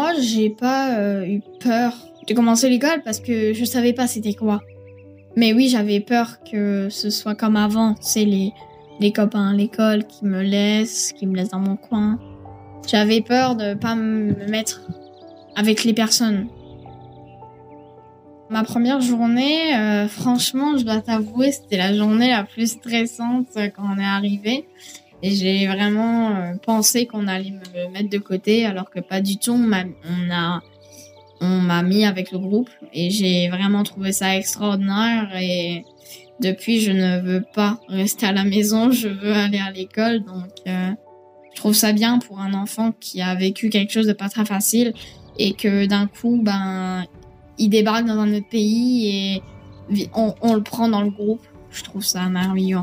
Moi, 0.00 0.14
j'ai 0.18 0.48
pas 0.48 0.94
euh, 0.94 1.26
eu 1.26 1.42
peur 1.62 1.92
de 2.26 2.32
commencer 2.32 2.70
l'école 2.70 3.02
parce 3.04 3.20
que 3.20 3.52
je 3.52 3.64
savais 3.66 3.92
pas 3.92 4.06
c'était 4.06 4.32
quoi. 4.32 4.62
Mais 5.36 5.52
oui, 5.52 5.68
j'avais 5.68 6.00
peur 6.00 6.38
que 6.50 6.88
ce 6.88 7.10
soit 7.10 7.34
comme 7.34 7.54
avant, 7.54 7.96
c'est 8.00 8.24
les 8.24 8.54
les 8.98 9.12
copains 9.12 9.50
à 9.50 9.52
l'école 9.52 10.06
qui 10.06 10.24
me 10.24 10.40
laissent, 10.40 11.12
qui 11.12 11.26
me 11.26 11.36
laissent 11.36 11.50
dans 11.50 11.58
mon 11.58 11.76
coin. 11.76 12.18
J'avais 12.88 13.20
peur 13.20 13.56
de 13.56 13.74
pas 13.74 13.94
me 13.94 14.32
mettre 14.48 14.80
avec 15.54 15.84
les 15.84 15.92
personnes. 15.92 16.48
Ma 18.48 18.64
première 18.64 19.02
journée, 19.02 19.76
euh, 19.76 20.08
franchement, 20.08 20.78
je 20.78 20.84
dois 20.84 21.02
t'avouer, 21.02 21.52
c'était 21.52 21.76
la 21.76 21.94
journée 21.94 22.30
la 22.30 22.44
plus 22.44 22.72
stressante 22.72 23.48
quand 23.76 23.84
on 23.84 23.98
est 23.98 24.04
arrivé. 24.04 24.66
Et 25.22 25.30
j'ai 25.32 25.66
vraiment 25.66 26.30
euh, 26.30 26.54
pensé 26.64 27.06
qu'on 27.06 27.26
allait 27.26 27.50
me 27.50 27.92
mettre 27.92 28.08
de 28.08 28.18
côté, 28.18 28.64
alors 28.64 28.90
que 28.90 29.00
pas 29.00 29.20
du 29.20 29.36
tout. 29.38 29.52
On 29.52 29.58
m'a, 29.58 29.84
on 30.04 30.30
a, 30.30 30.60
on 31.40 31.60
m'a 31.60 31.82
mis 31.82 32.04
avec 32.04 32.32
le 32.32 32.38
groupe 32.38 32.70
et 32.92 33.10
j'ai 33.10 33.48
vraiment 33.48 33.82
trouvé 33.82 34.12
ça 34.12 34.36
extraordinaire. 34.36 35.28
Et 35.40 35.84
depuis, 36.40 36.80
je 36.80 36.92
ne 36.92 37.20
veux 37.20 37.44
pas 37.54 37.78
rester 37.88 38.26
à 38.26 38.32
la 38.32 38.44
maison, 38.44 38.90
je 38.90 39.08
veux 39.08 39.34
aller 39.34 39.58
à 39.58 39.70
l'école. 39.70 40.24
Donc, 40.24 40.50
euh, 40.66 40.90
je 41.54 41.60
trouve 41.60 41.74
ça 41.74 41.92
bien 41.92 42.18
pour 42.18 42.40
un 42.40 42.54
enfant 42.54 42.92
qui 42.98 43.20
a 43.20 43.34
vécu 43.34 43.68
quelque 43.68 43.92
chose 43.92 44.06
de 44.06 44.14
pas 44.14 44.30
très 44.30 44.46
facile 44.46 44.94
et 45.38 45.52
que 45.52 45.84
d'un 45.86 46.06
coup, 46.06 46.40
ben, 46.42 47.04
il 47.58 47.68
débarque 47.68 48.06
dans 48.06 48.18
un 48.18 48.32
autre 48.34 48.48
pays 48.48 49.42
et 49.94 50.10
on, 50.14 50.34
on 50.40 50.54
le 50.54 50.62
prend 50.62 50.88
dans 50.88 51.02
le 51.02 51.10
groupe. 51.10 51.42
Je 51.70 51.84
trouve 51.84 52.04
ça 52.04 52.26
merveilleux. 52.28 52.78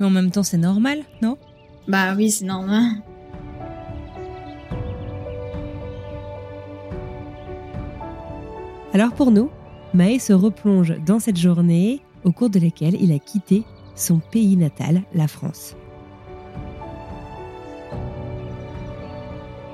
Mais 0.00 0.06
en 0.06 0.10
même 0.10 0.30
temps, 0.30 0.42
c'est 0.42 0.56
normal, 0.56 1.02
non? 1.22 1.36
Bah 1.88 2.14
oui, 2.16 2.30
c'est 2.30 2.44
normal. 2.44 3.02
Alors 8.92 9.12
pour 9.12 9.30
nous, 9.30 9.50
Maë 9.94 10.18
se 10.18 10.32
replonge 10.32 10.94
dans 11.04 11.18
cette 11.18 11.36
journée 11.36 12.00
au 12.24 12.32
cours 12.32 12.50
de 12.50 12.58
laquelle 12.58 12.96
il 13.00 13.12
a 13.12 13.18
quitté 13.18 13.64
son 13.94 14.18
pays 14.18 14.56
natal, 14.56 15.02
la 15.14 15.28
France. 15.28 15.76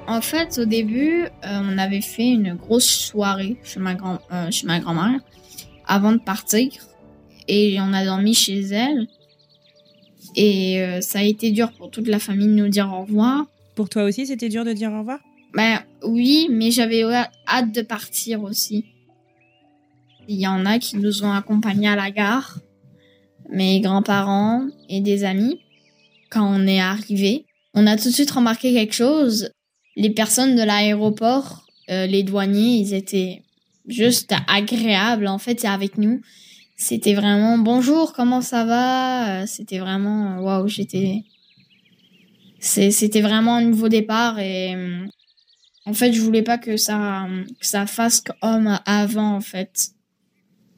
En 0.06 0.20
fait, 0.20 0.58
au 0.58 0.64
début, 0.64 1.24
euh, 1.24 1.60
on 1.62 1.78
avait 1.78 2.00
fait 2.00 2.28
une 2.28 2.54
grosse 2.54 2.88
soirée 2.88 3.56
chez 3.62 3.80
ma, 3.80 3.94
grand, 3.94 4.18
euh, 4.32 4.50
chez 4.50 4.66
ma 4.66 4.80
grand-mère 4.80 5.20
avant 5.86 6.12
de 6.12 6.18
partir. 6.18 6.70
Et 7.48 7.78
on 7.80 7.92
a 7.92 8.04
dormi 8.04 8.34
chez 8.34 8.60
elle. 8.60 9.06
Et 10.34 10.80
euh, 10.80 11.00
ça 11.00 11.20
a 11.20 11.22
été 11.22 11.50
dur 11.50 11.72
pour 11.72 11.90
toute 11.90 12.08
la 12.08 12.18
famille 12.18 12.48
de 12.48 12.52
nous 12.52 12.68
dire 12.68 12.92
au 12.92 13.02
revoir. 13.02 13.46
Pour 13.74 13.88
toi 13.88 14.04
aussi, 14.04 14.26
c'était 14.26 14.48
dur 14.48 14.64
de 14.64 14.72
dire 14.72 14.92
au 14.92 15.00
revoir? 15.00 15.18
Ben 15.54 15.80
oui, 16.04 16.48
mais 16.50 16.70
j'avais 16.70 17.02
hâte 17.46 17.72
de 17.72 17.82
partir 17.82 18.42
aussi. 18.42 18.86
Il 20.28 20.40
y 20.40 20.46
en 20.46 20.64
a 20.66 20.78
qui 20.78 20.96
nous 20.96 21.24
ont 21.24 21.32
accompagnés 21.32 21.88
à 21.88 21.96
la 21.96 22.10
gare, 22.10 22.58
mes 23.50 23.80
grands-parents 23.80 24.66
et 24.88 25.00
des 25.00 25.24
amis. 25.24 25.60
Quand 26.30 26.46
on 26.46 26.66
est 26.66 26.80
arrivé, 26.80 27.44
on 27.74 27.86
a 27.86 27.96
tout 27.96 28.08
de 28.08 28.14
suite 28.14 28.30
remarqué 28.30 28.72
quelque 28.72 28.94
chose. 28.94 29.50
Les 29.96 30.10
personnes 30.10 30.56
de 30.56 30.62
l'aéroport, 30.62 31.66
euh, 31.90 32.06
les 32.06 32.22
douaniers, 32.22 32.76
ils 32.76 32.94
étaient 32.94 33.42
juste 33.86 34.32
agréables 34.48 35.26
en 35.26 35.38
fait 35.38 35.64
avec 35.64 35.98
nous. 35.98 36.22
C'était 36.76 37.14
vraiment 37.14 37.58
bonjour, 37.58 38.12
comment 38.12 38.40
ça 38.40 38.64
va? 38.64 39.46
C'était 39.46 39.78
vraiment 39.78 40.40
waouh, 40.40 40.68
j'étais 40.68 41.24
c'était 42.60 43.20
vraiment 43.20 43.56
un 43.56 43.64
nouveau 43.64 43.88
départ 43.88 44.38
et 44.38 44.76
en 45.84 45.94
fait, 45.94 46.12
je 46.12 46.20
voulais 46.20 46.42
pas 46.42 46.58
que 46.58 46.76
ça 46.76 47.26
que 47.60 47.66
ça 47.66 47.86
fasse 47.86 48.20
comme 48.20 48.78
avant 48.86 49.34
en 49.34 49.40
fait 49.40 49.90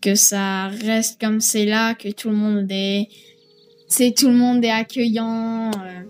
que 0.01 0.15
ça 0.15 0.69
reste 0.69 1.21
comme 1.21 1.41
c'est 1.41 1.65
là, 1.65 1.95
que 1.95 2.11
tout 2.11 2.29
le 2.29 2.37
monde 2.37 2.67
est, 2.71 3.09
c'est 3.89 4.15
tout 4.15 4.29
le 4.29 4.35
monde 4.35 4.63
est 4.65 4.71
accueillant. 4.71 5.71
euh. 5.73 6.03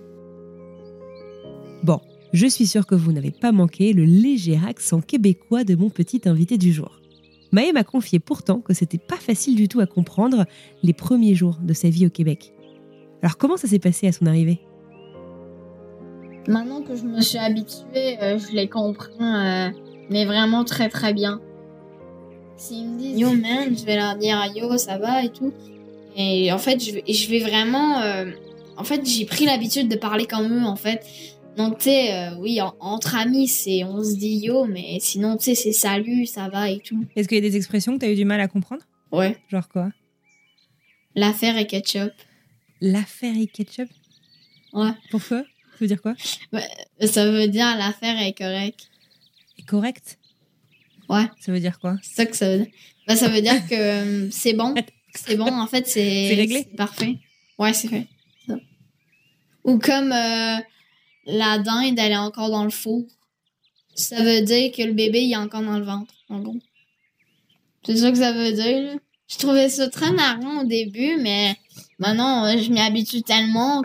Bon, 1.85 2.01
je 2.33 2.47
suis 2.47 2.67
sûre 2.67 2.87
que 2.87 2.97
vous 2.97 3.13
n'avez 3.13 3.31
pas 3.31 3.53
manqué 3.53 3.93
le 3.93 4.05
léger 4.05 4.59
accent 4.67 5.01
québécois 5.01 5.63
de 5.63 5.77
mon 5.77 5.91
petit 5.91 6.23
invité 6.25 6.59
du 6.59 6.73
jour. 6.73 7.01
Maë 7.55 7.73
m'a 7.73 7.85
confié 7.85 8.19
pourtant 8.19 8.59
que 8.59 8.75
c'était 8.75 8.99
pas 8.99 9.17
facile 9.17 9.55
du 9.55 9.69
tout 9.69 9.79
à 9.79 9.87
comprendre 9.87 10.45
les 10.83 10.93
premiers 10.93 11.37
jours 11.37 11.59
de 11.63 11.73
sa 11.73 11.89
vie 11.89 12.05
au 12.05 12.11
Québec. 12.11 12.53
Alors 13.23 13.39
comment 13.39 13.57
ça 13.57 13.69
s'est 13.69 13.79
passé 13.79 14.09
à 14.09 14.13
son 14.13 14.27
arrivée? 14.27 14.61
Maintenant 16.49 16.83
que 16.83 16.97
je 16.97 17.05
me 17.05 17.21
suis 17.21 17.39
habituée, 17.39 18.21
euh, 18.21 18.39
je 18.39 18.57
les 18.57 18.69
comprends, 18.69 19.07
euh, 19.21 19.71
mais 20.11 20.25
vraiment 20.25 20.65
très 20.65 20.89
très 20.89 21.15
bien. 21.15 21.41
S'ils 22.57 22.89
me 22.89 22.99
disent 22.99 23.21
yo 23.21 23.31
man, 23.31 23.79
je 23.79 23.85
vais 23.85 23.97
leur 23.97 24.17
dire 24.17 24.45
yo 24.57 24.77
ça 24.77 24.99
va 24.99 25.23
et 25.23 25.31
tout. 25.31 25.53
Et 26.17 26.53
en 26.53 26.59
fait, 26.59 26.81
je 26.81 27.31
vais, 27.31 27.41
vraiment, 27.41 28.01
euh, 28.03 28.31
en 28.77 28.85
fait, 28.85 29.05
j'ai 29.05 29.25
pris 29.27 29.47
l'habitude 29.47 29.89
de 29.89 29.97
parler 29.97 30.27
comme 30.27 30.53
eux 30.53 30.65
en 30.65 30.77
fait. 30.77 31.07
Donc 31.57 31.79
tu 31.79 31.85
sais, 31.85 32.13
euh, 32.13 32.37
oui, 32.39 32.61
en- 32.61 32.75
entre 32.81 33.15
amis, 33.17 33.47
c'est 33.49 33.85
on 33.85 34.03
se 34.03 34.15
dit 34.17 34.39
yo, 34.45 34.65
mais 34.65 34.99
sinon 35.01 35.37
tu 35.37 35.45
sais, 35.45 35.55
c'est 35.55 35.73
salut, 35.73 36.27
ça 36.27 36.49
va 36.49 36.71
et 36.71 36.81
tout. 36.81 37.05
Est-ce 37.17 37.29
qu'il 37.29 37.37
y 37.37 37.47
a 37.47 37.49
des 37.49 37.57
expressions 37.57 37.95
que 37.95 38.01
tu 38.01 38.07
as 38.07 38.13
eu 38.13 38.17
du 38.17 38.25
mal 38.25 38.41
à 38.41 38.49
comprendre? 38.49 38.83
Ouais. 39.13 39.37
Genre 39.49 39.69
quoi? 39.69 39.91
L'affaire 41.15 41.57
est 41.57 41.67
ketchup. 41.67 42.13
L'affaire 42.81 43.37
et 43.37 43.47
ketchup? 43.47 43.89
Ouais. 44.73 44.91
Pourquoi 45.11 45.43
Ça 45.43 45.79
veut 45.81 45.87
dire 45.87 46.03
quoi? 46.03 46.15
Ça 47.01 47.31
veut 47.31 47.47
dire 47.49 47.77
l'affaire 47.79 48.21
est 48.21 48.33
correcte. 48.37 48.91
Et 49.59 49.63
correct? 49.63 50.19
Ouais. 51.09 51.27
Ça 51.41 51.53
veut 51.53 51.61
dire 51.61 51.79
quoi? 51.79 51.97
C'est 52.03 52.15
ça 52.15 52.27
que 52.27 52.37
ça 52.37 52.51
veut 52.51 52.65
dire. 52.65 52.73
Bah, 53.07 53.15
ça 53.17 53.29
veut 53.29 53.43
dire 53.43 53.67
que 53.69 53.75
euh, 53.75 54.29
c'est 54.31 54.55
bon. 54.55 54.75
C'est 55.15 55.37
bon, 55.37 55.47
en 55.53 55.67
fait, 55.69 55.87
c'est. 55.87 56.29
C'est 56.29 56.35
réglé? 56.35 56.67
c'est 56.69 56.77
Parfait. 56.77 57.19
Ouais, 57.59 57.73
c'est 57.73 57.87
fait. 57.89 58.07
Ça. 58.49 58.55
Ou 59.63 59.79
comme 59.79 60.11
euh, 60.11 60.57
la 61.27 61.59
dinde, 61.59 61.99
elle 61.99 62.13
est 62.13 62.17
encore 62.17 62.51
dans 62.51 62.65
le 62.65 62.71
four. 62.71 63.05
Ça 63.95 64.23
veut 64.23 64.43
dire 64.43 64.73
que 64.73 64.83
le 64.83 64.93
bébé, 64.93 65.23
il 65.23 65.33
est 65.33 65.37
encore 65.37 65.63
dans 65.63 65.79
le 65.79 65.85
ventre, 65.85 66.15
en 66.29 66.41
gros. 66.41 66.59
C'est 67.85 67.97
ça 67.97 68.11
que 68.11 68.19
ça 68.19 68.33
veut 68.33 68.53
dire, 68.53 68.83
là. 68.83 68.95
Je 69.27 69.39
trouvais 69.39 69.69
ça 69.69 69.89
très 69.89 70.13
marrant 70.13 70.63
au 70.63 70.65
début, 70.65 71.17
mais 71.21 71.57
maintenant, 71.99 72.45
euh, 72.45 72.59
je 72.59 72.71
m'y 72.71 72.81
habitue 72.81 73.23
tellement. 73.23 73.83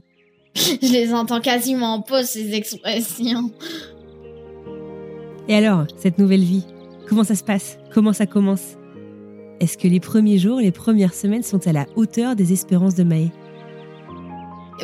Je 0.55 0.91
les 0.91 1.13
entends 1.13 1.39
quasiment 1.39 2.01
pas, 2.01 2.23
ces 2.23 2.53
expressions. 2.53 3.51
Et 5.47 5.55
alors, 5.55 5.85
cette 5.97 6.17
nouvelle 6.17 6.43
vie, 6.43 6.65
comment 7.07 7.23
ça 7.23 7.35
se 7.35 7.43
passe? 7.43 7.77
Comment 7.93 8.13
ça 8.13 8.25
commence? 8.25 8.75
Est-ce 9.59 9.77
que 9.77 9.87
les 9.87 9.99
premiers 9.99 10.37
jours, 10.37 10.59
les 10.59 10.71
premières 10.71 11.13
semaines 11.13 11.43
sont 11.43 11.65
à 11.67 11.71
la 11.71 11.85
hauteur 11.95 12.35
des 12.35 12.51
espérances 12.51 12.95
de 12.95 13.03
Maë 13.03 13.31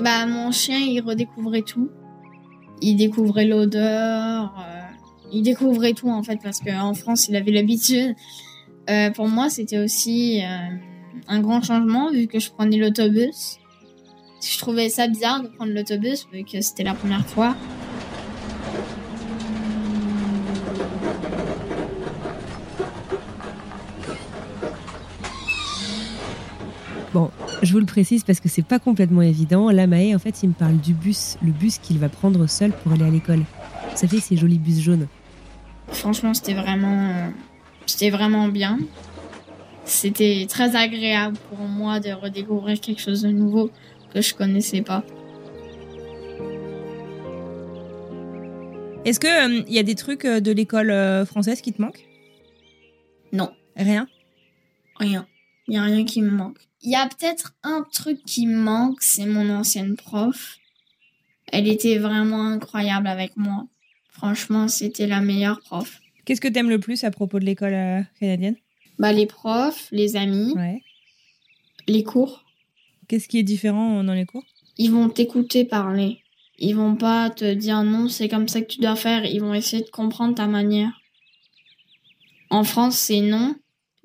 bah, 0.02 0.26
mon 0.26 0.52
chien, 0.52 0.80
il 0.80 1.00
redécouvrait 1.02 1.62
tout. 1.62 1.90
Il 2.82 2.96
découvrait 2.96 3.46
l'odeur, 3.46 4.54
euh, 4.60 4.82
il 5.32 5.44
découvrait 5.44 5.94
tout 5.94 6.10
en 6.10 6.24
fait 6.24 6.40
parce 6.42 6.60
qu'en 6.60 6.94
France, 6.94 7.28
il 7.28 7.36
avait 7.36 7.52
l'habitude. 7.52 8.16
Euh, 8.90 9.10
pour 9.12 9.28
moi, 9.28 9.50
c'était 9.50 9.80
aussi 9.80 10.42
euh, 10.44 10.48
un 11.28 11.40
grand 11.40 11.62
changement 11.64 12.12
vu 12.12 12.28
que 12.28 12.40
je 12.40 12.52
prenais 12.52 12.78
l'autobus. 12.78 13.58
Je 14.42 14.60
trouvais 14.60 14.90
ça 14.90 15.08
bizarre 15.08 15.42
de 15.42 15.48
prendre 15.48 15.72
l'autobus 15.74 16.28
vu 16.32 16.44
que 16.44 16.62
c'était 16.62 16.84
la 16.84 16.94
première 16.94 17.26
fois. 17.26 17.56
Bon, 27.16 27.32
je 27.64 27.72
vous 27.72 27.80
le 27.80 27.86
précise 27.86 28.26
parce 28.26 28.42
que 28.42 28.50
c'est 28.50 28.68
pas 28.68 28.78
complètement 28.78 29.22
évident. 29.22 29.70
Là, 29.70 29.88
Maë, 29.88 30.14
en 30.14 30.20
fait, 30.20 30.44
il 30.44 30.50
me 30.50 30.54
parle 30.54 30.76
du 30.76 30.94
bus, 30.94 31.38
le 31.42 31.54
bus 31.54 31.78
qu'il 31.78 31.98
va 31.98 32.10
prendre 32.10 32.46
seul 32.46 32.74
pour 32.74 32.92
aller 32.92 33.06
à 33.06 33.10
l'école. 33.10 33.40
Vous 33.40 33.96
savez, 33.96 34.20
ces 34.20 34.36
jolis 34.36 34.60
bus 34.60 34.82
jaunes. 34.82 35.08
Franchement, 35.88 36.34
c'était 36.34 36.56
vraiment, 36.56 37.12
euh, 37.12 37.30
c'était 37.86 38.10
vraiment 38.10 38.50
bien. 38.50 38.80
C'était 39.86 40.46
très 40.50 40.76
agréable 40.76 41.38
pour 41.48 41.60
moi 41.60 42.02
de 42.02 42.12
redécouvrir 42.12 42.82
quelque 42.82 43.00
chose 43.00 43.22
de 43.22 43.30
nouveau 43.30 43.72
que 44.14 44.20
je 44.20 44.34
connaissais 44.34 44.82
pas. 44.82 45.02
Est-ce 49.06 49.22
que 49.22 49.62
il 49.70 49.74
y 49.74 49.80
a 49.80 49.84
des 49.84 49.96
trucs 49.96 50.26
euh, 50.26 50.42
de 50.42 50.52
l'école 50.52 50.92
euh, 50.92 51.26
française 51.26 51.62
qui 51.62 51.72
te 51.72 51.82
manquent? 51.82 52.06
Non, 53.32 53.52
Rien? 53.78 54.06
Rien. 55.00 55.26
Il 55.68 55.74
y 55.74 55.78
a 55.78 55.84
rien 55.84 56.06
qui 56.06 56.22
me 56.22 56.30
manque. 56.30 56.60
Il 56.82 56.92
y 56.92 56.96
a 56.96 57.08
peut-être 57.08 57.54
un 57.64 57.84
truc 57.92 58.24
qui 58.26 58.46
me 58.46 58.58
manque, 58.58 59.02
c'est 59.02 59.26
mon 59.26 59.50
ancienne 59.50 59.96
prof. 59.96 60.58
Elle 61.52 61.68
était 61.68 61.98
vraiment 61.98 62.44
incroyable 62.44 63.08
avec 63.08 63.36
moi. 63.38 63.66
Franchement, 64.10 64.68
c'était 64.68 65.08
la 65.08 65.22
meilleure 65.22 65.60
prof. 65.62 66.00
Qu'est-ce 66.26 66.42
que 66.42 66.48
t'aimes 66.48 66.70
le 66.70 66.80
plus 66.80 67.04
à 67.04 67.12
propos 67.12 67.40
de 67.40 67.46
l'école 67.46 67.74
euh, 67.74 68.02
canadienne? 68.20 68.56
Bah 69.00 69.12
les 69.12 69.26
profs, 69.26 69.88
les 69.92 70.16
amis, 70.16 70.54
Ouais. 70.56 70.82
les 71.88 72.04
cours, 72.04 72.44
Qu'est-ce 73.08 73.28
qui 73.28 73.38
est 73.38 73.44
différent 73.44 74.04
dans 74.04 74.14
les 74.16 74.26
cours? 74.26 74.44
Ils 74.78 74.92
vont 74.92 75.10
t'écouter 75.10 75.64
parler. 75.66 76.22
Ils 76.58 76.76
vont 76.76 76.96
pas 76.96 77.30
te 77.30 77.54
dire 77.54 77.84
non, 77.84 78.08
c'est 78.08 78.30
comme 78.30 78.48
ça 78.48 78.62
que 78.62 78.68
tu 78.68 78.80
dois 78.80 78.96
faire. 78.96 79.26
Ils 79.26 79.42
vont 79.42 79.54
essayer 79.54 79.84
de 79.84 79.90
comprendre 79.92 80.34
ta 80.34 80.48
manière. 80.48 80.92
En 82.50 82.64
France, 82.64 82.98
c'est 82.98 83.22
non. 83.22 83.56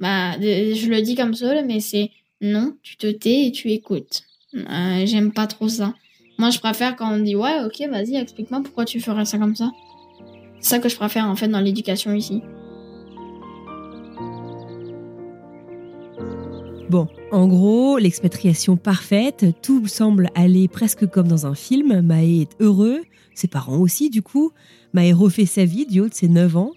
Bah, 0.00 0.32
je 0.40 0.88
le 0.88 1.02
dis 1.02 1.14
comme 1.14 1.34
ça, 1.34 1.62
mais 1.62 1.80
c'est 1.80 2.10
non, 2.40 2.74
tu 2.82 2.96
te 2.96 3.06
tais 3.06 3.46
et 3.46 3.52
tu 3.52 3.70
écoutes. 3.70 4.22
Euh, 4.54 5.04
J'aime 5.04 5.32
pas 5.32 5.46
trop 5.46 5.68
ça. 5.68 5.94
Moi, 6.38 6.48
je 6.50 6.58
préfère 6.58 6.96
quand 6.96 7.12
on 7.12 7.18
me 7.18 7.24
dit 7.24 7.36
ouais, 7.36 7.62
ok, 7.64 7.86
vas-y, 7.90 8.16
explique-moi 8.16 8.62
pourquoi 8.64 8.86
tu 8.86 8.98
ferais 9.00 9.26
ça 9.26 9.36
comme 9.38 9.54
ça. 9.54 9.70
C'est 10.60 10.70
ça 10.70 10.78
que 10.78 10.88
je 10.88 10.96
préfère 10.96 11.26
en 11.26 11.36
fait 11.36 11.48
dans 11.48 11.60
l'éducation 11.60 12.14
ici. 12.14 12.42
Bon, 16.88 17.06
en 17.30 17.46
gros, 17.46 17.98
l'expatriation 17.98 18.76
parfaite, 18.76 19.44
tout 19.62 19.86
semble 19.86 20.28
aller 20.34 20.66
presque 20.66 21.06
comme 21.06 21.28
dans 21.28 21.46
un 21.46 21.54
film. 21.54 22.00
Maë 22.00 22.40
est 22.42 22.56
heureux, 22.58 23.02
ses 23.34 23.48
parents 23.48 23.78
aussi 23.78 24.08
du 24.08 24.22
coup. 24.22 24.50
Maë 24.94 25.12
refait 25.12 25.46
sa 25.46 25.64
vie 25.64 25.86
du 25.86 26.00
haut 26.00 26.08
de 26.08 26.14
ses 26.14 26.28
9 26.28 26.56
ans. 26.56 26.72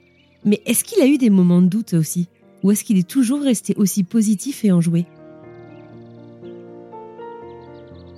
Mais 0.45 0.61
est-ce 0.65 0.83
qu'il 0.83 1.01
a 1.01 1.07
eu 1.07 1.17
des 1.17 1.29
moments 1.29 1.61
de 1.61 1.67
doute 1.67 1.93
aussi? 1.93 2.27
Ou 2.63 2.71
est-ce 2.71 2.83
qu'il 2.83 2.97
est 2.97 3.07
toujours 3.07 3.41
resté 3.41 3.73
aussi 3.77 4.03
positif 4.03 4.63
et 4.65 4.71
enjoué? 4.71 5.05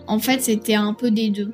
En 0.08 0.20
fait, 0.20 0.42
c'était 0.42 0.76
un 0.76 0.94
peu 0.94 1.10
des 1.12 1.30
deux. 1.32 1.52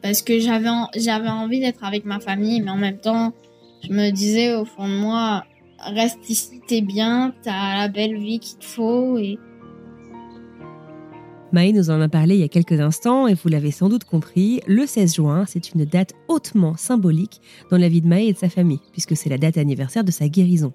Parce 0.00 0.22
que 0.22 0.38
j'avais 0.40 0.68
en- 0.68 0.88
j'avais 0.96 1.28
envie 1.28 1.60
d'être 1.60 1.84
avec 1.84 2.04
ma 2.04 2.18
famille, 2.18 2.60
mais 2.60 2.70
en 2.70 2.76
même 2.78 2.98
temps, 2.98 3.32
je 3.82 3.92
me 3.92 4.10
disais 4.10 4.54
au 4.56 4.64
fond 4.64 4.88
de 4.88 4.94
moi, 4.94 5.44
reste 5.78 6.28
ici, 6.28 6.60
t'es 6.66 6.80
bien, 6.80 7.34
t'as 7.42 7.76
la 7.82 7.88
belle 7.88 8.16
vie 8.16 8.40
qu'il 8.40 8.58
te 8.58 8.64
faut. 8.64 9.18
Et 9.18 9.38
Maë 11.52 11.72
nous 11.72 11.90
en 11.90 12.00
a 12.00 12.08
parlé 12.08 12.34
il 12.36 12.40
y 12.40 12.44
a 12.44 12.48
quelques 12.48 12.80
instants 12.80 13.28
et 13.28 13.34
vous 13.34 13.48
l'avez 13.50 13.70
sans 13.70 13.90
doute 13.90 14.04
compris, 14.04 14.60
le 14.66 14.86
16 14.86 15.14
juin, 15.16 15.44
c'est 15.46 15.74
une 15.74 15.84
date 15.84 16.14
hautement 16.28 16.76
symbolique 16.76 17.40
dans 17.70 17.76
la 17.76 17.90
vie 17.90 18.00
de 18.00 18.08
Maë 18.08 18.28
et 18.28 18.32
de 18.32 18.38
sa 18.38 18.48
famille, 18.48 18.80
puisque 18.92 19.16
c'est 19.16 19.28
la 19.28 19.36
date 19.38 19.58
anniversaire 19.58 20.02
de 20.02 20.10
sa 20.10 20.28
guérison. 20.28 20.72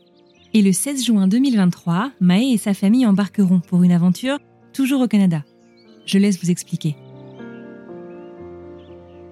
Et 0.53 0.61
le 0.61 0.71
16 0.71 1.05
juin 1.05 1.27
2023, 1.27 2.11
Maë 2.19 2.53
et 2.53 2.57
sa 2.57 2.73
famille 2.73 3.05
embarqueront 3.05 3.59
pour 3.59 3.83
une 3.83 3.91
aventure 3.91 4.39
toujours 4.73 5.01
au 5.01 5.07
Canada. 5.07 5.43
Je 6.05 6.17
laisse 6.17 6.41
vous 6.41 6.51
expliquer. 6.51 6.95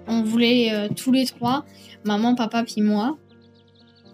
on 0.07 0.23
voulait 0.23 0.71
euh, 0.71 0.87
tous 0.95 1.11
les 1.11 1.25
trois, 1.25 1.65
maman, 2.03 2.35
papa, 2.35 2.63
puis 2.63 2.81
moi. 2.81 3.17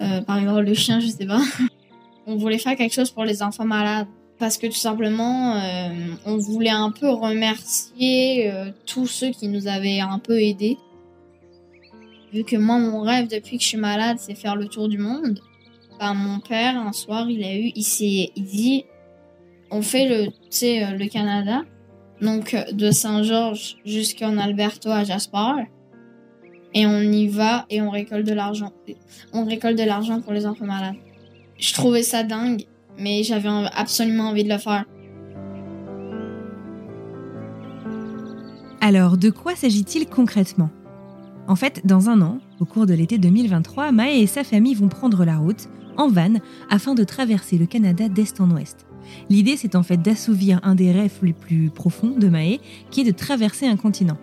Euh, 0.01 0.21
par 0.21 0.37
exemple, 0.37 0.61
le 0.61 0.73
chien, 0.73 0.99
je 0.99 1.07
sais 1.07 1.25
pas. 1.25 1.41
on 2.27 2.35
voulait 2.37 2.57
faire 2.57 2.75
quelque 2.75 2.93
chose 2.93 3.11
pour 3.11 3.23
les 3.23 3.43
enfants 3.43 3.65
malades. 3.65 4.07
Parce 4.39 4.57
que 4.57 4.65
tout 4.65 4.73
simplement, 4.73 5.55
euh, 5.55 5.89
on 6.25 6.37
voulait 6.37 6.71
un 6.71 6.89
peu 6.89 7.09
remercier 7.09 8.51
tous 8.87 9.05
ceux 9.05 9.29
qui 9.29 9.47
nous 9.47 9.67
avaient 9.67 9.99
un 9.99 10.17
peu 10.17 10.41
aidés. 10.41 10.79
Vu 12.33 12.43
que 12.43 12.55
moi, 12.55 12.79
mon 12.79 13.01
rêve 13.01 13.27
depuis 13.27 13.57
que 13.57 13.63
je 13.63 13.67
suis 13.67 13.77
malade, 13.77 14.17
c'est 14.19 14.33
faire 14.33 14.55
le 14.55 14.67
tour 14.67 14.87
du 14.87 14.97
monde. 14.97 15.41
Ben, 16.01 16.15
mon 16.15 16.39
père, 16.39 16.79
un 16.79 16.93
soir, 16.93 17.29
il 17.29 17.43
a 17.43 17.55
eu, 17.55 17.71
il 17.75 17.83
s'est, 17.83 18.31
il 18.35 18.43
dit, 18.43 18.85
on 19.69 19.83
fait 19.83 20.09
le, 20.09 20.29
euh, 20.29 20.97
le 20.97 21.07
Canada. 21.07 21.61
Donc, 22.23 22.55
euh, 22.55 22.63
de 22.71 22.89
Saint-Georges 22.89 23.77
jusqu'en 23.85 24.35
Alberta 24.39 24.95
à 24.97 25.03
Jasper. 25.03 25.67
Et 26.73 26.87
on 26.87 27.01
y 27.01 27.27
va 27.27 27.67
et 27.69 27.83
on 27.83 27.91
récolte 27.91 28.25
de 28.25 28.33
l'argent. 28.33 28.71
On 29.31 29.45
récolte 29.45 29.77
de 29.77 29.83
l'argent 29.83 30.21
pour 30.21 30.33
les 30.33 30.47
enfants 30.47 30.65
malades. 30.65 30.95
Je 31.59 31.71
trouvais 31.75 32.01
ça 32.01 32.23
dingue, 32.23 32.63
mais 32.97 33.21
j'avais 33.21 33.49
en- 33.49 33.65
absolument 33.65 34.29
envie 34.29 34.43
de 34.43 34.49
le 34.49 34.57
faire. 34.57 34.85
Alors, 38.81 39.17
de 39.17 39.29
quoi 39.29 39.55
s'agit-il 39.55 40.07
concrètement? 40.07 40.71
En 41.47 41.55
fait, 41.55 41.85
dans 41.85 42.09
un 42.09 42.21
an, 42.23 42.39
au 42.59 42.65
cours 42.65 42.87
de 42.87 42.95
l'été 42.95 43.19
2023, 43.19 43.91
Maë 43.91 44.21
et 44.21 44.25
sa 44.25 44.43
famille 44.43 44.73
vont 44.73 44.87
prendre 44.87 45.25
la 45.25 45.37
route, 45.37 45.69
en 45.97 46.09
van, 46.09 46.35
afin 46.69 46.95
de 46.95 47.03
traverser 47.03 47.57
le 47.57 47.65
Canada 47.65 48.09
d'est 48.09 48.39
en 48.41 48.49
ouest. 48.51 48.85
L'idée, 49.29 49.57
c'est 49.57 49.75
en 49.75 49.83
fait 49.83 50.01
d'assouvir 50.01 50.59
un 50.63 50.75
des 50.75 50.91
rêves 50.91 51.19
les 51.21 51.33
plus 51.33 51.69
profonds 51.69 52.15
de 52.17 52.27
Maë, 52.27 52.59
qui 52.89 53.01
est 53.01 53.05
de 53.05 53.11
traverser 53.11 53.67
un 53.67 53.77
continent. 53.77 54.17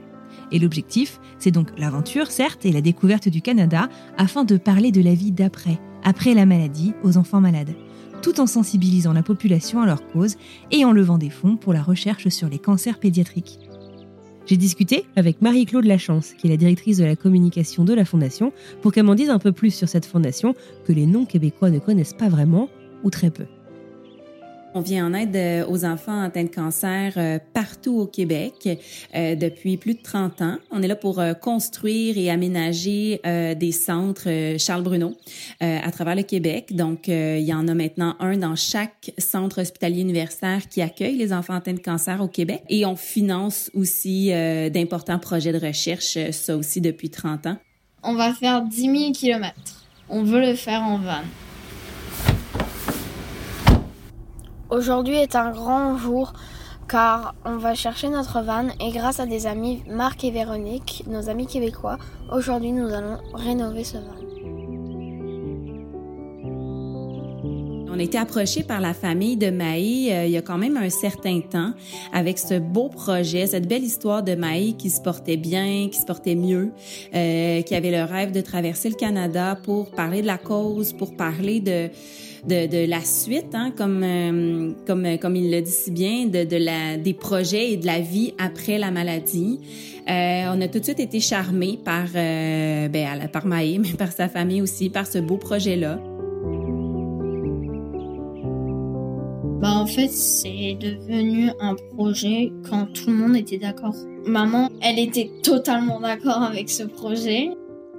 Et 0.51 0.59
l'objectif, 0.59 1.21
c'est 1.39 1.51
donc 1.51 1.69
l'aventure, 1.77 2.31
certes, 2.31 2.65
et 2.65 2.73
la 2.73 2.81
découverte 2.81 3.29
du 3.29 3.43
Canada, 3.43 3.89
afin 4.17 4.45
de 4.45 4.57
parler 4.57 4.93
de 4.93 5.03
la 5.03 5.15
vie 5.15 5.33
d'après, 5.33 5.79
après 6.05 6.35
la 6.35 6.47
maladie, 6.47 6.95
aux 7.03 7.17
enfants 7.17 7.41
malades, 7.41 7.75
tout 8.23 8.41
en 8.41 8.47
sensibilisant 8.47 9.13
la 9.13 9.23
population 9.23 9.83
à 9.83 9.87
leur 9.87 10.07
cause 10.09 10.37
et 10.71 10.85
en 10.85 10.93
levant 10.93 11.19
des 11.19 11.31
fonds 11.31 11.57
pour 11.57 11.73
la 11.73 11.83
recherche 11.83 12.29
sur 12.29 12.49
les 12.49 12.59
cancers 12.59 12.99
pédiatriques. 12.99 13.68
J'ai 14.49 14.57
discuté 14.57 15.05
avec 15.15 15.43
Marie-Claude 15.43 15.85
Lachance, 15.85 16.33
qui 16.33 16.47
est 16.47 16.51
la 16.51 16.57
directrice 16.57 16.97
de 16.97 17.05
la 17.05 17.17
communication 17.17 17.85
de 17.85 17.93
la 17.93 18.07
Fondation, 18.07 18.51
pour 18.81 18.93
qu'elle 18.93 19.05
m'en 19.05 19.15
dise 19.15 19.29
un 19.29 19.39
peu 19.39 19.53
plus 19.53 19.71
sur 19.71 19.91
cette 19.91 20.07
fondation 20.07 20.55
que 20.87 20.93
les 20.95 21.05
non-québécois 21.05 21.69
ne 21.69 21.79
connaissent 21.79 22.15
pas 22.15 22.31
vraiment 22.31 22.71
ou 23.05 23.11
très 23.11 23.31
peu. 23.31 23.45
On 24.79 24.81
vient 24.81 25.09
en 25.09 25.13
aide 25.13 25.35
euh, 25.35 25.67
aux 25.67 25.85
enfants 25.85 26.23
atteints 26.23 26.45
de 26.45 26.55
cancer 26.55 27.15
euh, 27.17 27.41
partout 27.53 27.99
au 27.99 28.07
Québec 28.07 28.69
euh, 29.13 29.35
depuis 29.35 29.77
plus 29.77 29.95
de 29.95 30.01
30 30.01 30.41
ans. 30.41 30.59
On 30.71 30.85
est 30.85 30.87
là 30.87 30.95
pour 30.95 31.21
construire 31.41 32.17
et 32.17 32.31
aménager 32.31 33.21
des 33.25 33.73
centres 33.73 34.57
Charles 34.59 34.85
Bruno 34.85 35.17
à 35.61 35.91
travers 35.91 36.15
le 36.15 36.23
Québec. 36.23 36.77
Donc, 36.77 37.09
il 37.09 37.41
y 37.41 37.53
en 37.53 37.67
a 37.67 37.75
maintenant 37.75 38.15
un 38.21 38.37
dans 38.37 38.55
chaque 38.55 39.13
centre 39.19 39.61
hospitalier 39.61 40.03
universitaire 40.03 40.69
qui 40.69 40.81
accueille 40.81 41.17
les 41.17 41.33
enfants 41.33 41.55
atteints 41.55 41.73
de 41.73 41.81
cancer 41.81 42.21
au 42.21 42.29
Québec. 42.29 42.63
Et 42.69 42.87
on 42.87 42.97
finance 42.97 43.71
aussi 43.75 44.31
d'importants 44.73 45.19
projets 45.19 45.53
de 45.53 45.65
recherche, 45.65 46.19
ça 46.31 46.57
aussi 46.57 46.81
depuis 46.81 47.11
30 47.11 47.47
ans. 47.47 47.57
On 48.03 48.15
va 48.15 48.33
faire 48.33 48.63
10 48.63 48.81
000 48.81 49.13
kilomètres. 49.13 49.87
On 50.09 50.23
veut 50.23 50.41
le 50.41 50.55
faire 50.55 50.83
en 50.83 50.99
van. 50.99 51.23
Aujourd'hui 54.71 55.17
est 55.17 55.35
un 55.35 55.51
grand 55.51 55.97
jour 55.97 56.35
car 56.91 57.35
on 57.47 57.57
va 57.57 57.75
chercher 57.75 58.11
notre 58.11 58.43
van 58.43 58.69
et 58.81 58.91
grâce 58.93 59.19
à 59.19 59.25
des 59.25 59.47
amis 59.47 59.83
Marc 59.89 60.25
et 60.25 60.31
Véronique, 60.31 61.05
nos 61.07 61.31
amis 61.31 61.47
québécois, 61.47 61.97
aujourd'hui 62.31 62.73
nous 62.73 62.93
allons 62.93 63.17
rénover 63.33 63.83
ce 63.83 63.97
van. 63.97 64.15
On 67.91 67.99
a 67.99 68.03
été 68.03 68.19
approché 68.19 68.63
par 68.63 68.83
la 68.83 68.93
famille 68.93 69.39
de 69.39 69.49
Maï 69.49 70.13
euh, 70.13 70.27
il 70.27 70.33
y 70.33 70.37
a 70.37 70.43
quand 70.43 70.59
même 70.59 70.77
un 70.77 70.91
certain 70.91 71.41
temps 71.41 71.73
avec 72.13 72.39
ce 72.39 72.59
beau 72.59 72.91
projet, 72.91 73.47
cette 73.47 73.67
belle 73.67 73.85
histoire 73.85 74.23
de 74.23 74.35
Maï 74.35 74.77
qui 74.77 74.91
se 74.91 75.01
portait 75.01 75.39
bien, 75.39 75.89
qui 75.91 75.99
se 75.99 76.05
portait 76.05 76.35
mieux, 76.35 76.73
euh, 77.15 77.63
qui 77.63 77.75
avait 77.75 77.91
le 77.91 78.05
rêve 78.05 78.33
de 78.33 78.43
traverser 78.43 78.91
le 78.91 78.97
Canada 78.97 79.59
pour 79.65 79.91
parler 79.93 80.21
de 80.21 80.27
la 80.27 80.39
cause, 80.39 80.93
pour 80.93 81.17
parler 81.17 81.61
de 81.61 81.89
de, 82.47 82.67
de 82.67 82.89
la 82.89 83.01
suite, 83.01 83.55
hein, 83.55 83.73
comme, 83.77 84.03
euh, 84.03 84.73
comme, 84.87 85.19
comme 85.19 85.37
il 85.37 85.51
le 85.51 85.63
dit 85.63 85.71
si 85.71 85.91
bien, 85.91 86.27
de, 86.27 86.45
de 86.45 86.57
la, 86.57 86.97
des 86.97 87.15
projets 87.15 87.73
et 87.73 87.77
de 87.77 87.87
la 87.87 88.01
vie 88.01 88.35
après 88.39 88.79
la 88.79 88.91
maladie. 88.91 89.61
Euh, 90.09 90.55
on 90.55 90.61
a 90.61 90.69
tout 90.69 90.79
de 90.79 90.85
suite 90.85 91.01
été 91.01 91.21
charmés 91.21 91.79
par, 91.85 92.07
euh, 92.15 92.89
ben, 92.89 93.29
par 93.33 93.47
Maï, 93.47 93.79
mais 93.79 93.93
par 93.93 94.13
sa 94.13 94.29
famille 94.29 94.63
aussi, 94.63 94.89
par 94.91 95.07
ce 95.07 95.19
beau 95.19 95.37
projet-là. 95.37 95.99
Bah 99.61 99.75
en 99.75 99.87
fait, 99.87 100.09
c'est 100.09 100.77
devenu 100.81 101.51
un 101.61 101.75
projet 101.97 102.53
quand 102.71 102.87
tout 102.93 103.11
le 103.11 103.17
monde 103.17 103.37
était 103.37 103.59
d'accord. 103.59 103.95
Maman, 104.25 104.69
elle 104.81 105.01
était 105.01 105.31
totalement 105.43 106.01
d'accord 106.01 106.43
avec 106.43 106.71
ce 106.71 106.85
projet. 106.85 107.51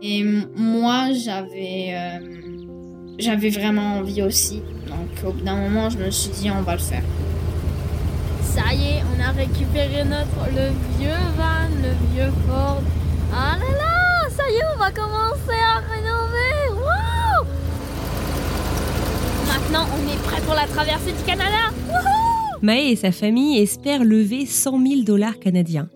Et 0.02 0.23
moi, 0.56 1.12
j'avais 1.12 1.89
euh, 1.91 2.49
j'avais 3.19 3.49
vraiment 3.49 3.97
envie 3.97 4.21
aussi. 4.23 4.62
Donc 4.88 5.10
au 5.27 5.32
bout 5.32 5.41
d'un 5.41 5.58
moment, 5.58 5.89
je 5.89 5.97
me 5.97 6.10
suis 6.10 6.32
dit, 6.32 6.49
on 6.49 6.62
va 6.62 6.73
le 6.73 6.79
faire. 6.79 7.03
Ça 8.41 8.73
y 8.73 8.97
est, 8.97 9.03
on 9.15 9.21
a 9.21 9.32
récupéré 9.32 10.03
notre 10.05 10.49
le 10.55 10.69
vieux 10.97 11.21
van, 11.38 11.69
le 11.82 11.91
vieux 12.13 12.32
Ford. 12.47 12.82
Ah 13.34 13.58
là 13.60 13.77
là, 13.77 14.29
ça 14.29 14.43
y 14.49 14.55
est, 14.55 14.63
on 14.75 14.79
va 14.79 14.91
commencer 14.91 15.60
à 15.62 15.79
rénover. 15.79 16.82
Wow 16.82 17.45
Maintenant, 19.47 19.86
on 19.93 20.12
est 20.12 20.21
prêt 20.23 20.41
pour 20.41 20.55
la 20.55 20.65
traversée 20.65 21.12
du 21.12 21.23
Canada. 21.25 21.71
Maë 22.62 22.91
et 22.91 22.95
sa 22.95 23.12
famille 23.12 23.60
espèrent 23.60 24.03
lever 24.03 24.45
100 24.45 24.86
000 24.86 25.01
dollars 25.03 25.39
canadiens. 25.39 25.88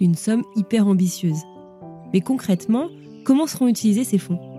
Une 0.00 0.14
somme 0.14 0.42
hyper 0.56 0.86
ambitieuse. 0.86 1.40
Mais 2.12 2.20
concrètement, 2.20 2.88
comment 3.24 3.46
seront 3.46 3.68
utilisés 3.68 4.04
ces 4.04 4.18
fonds? 4.18 4.55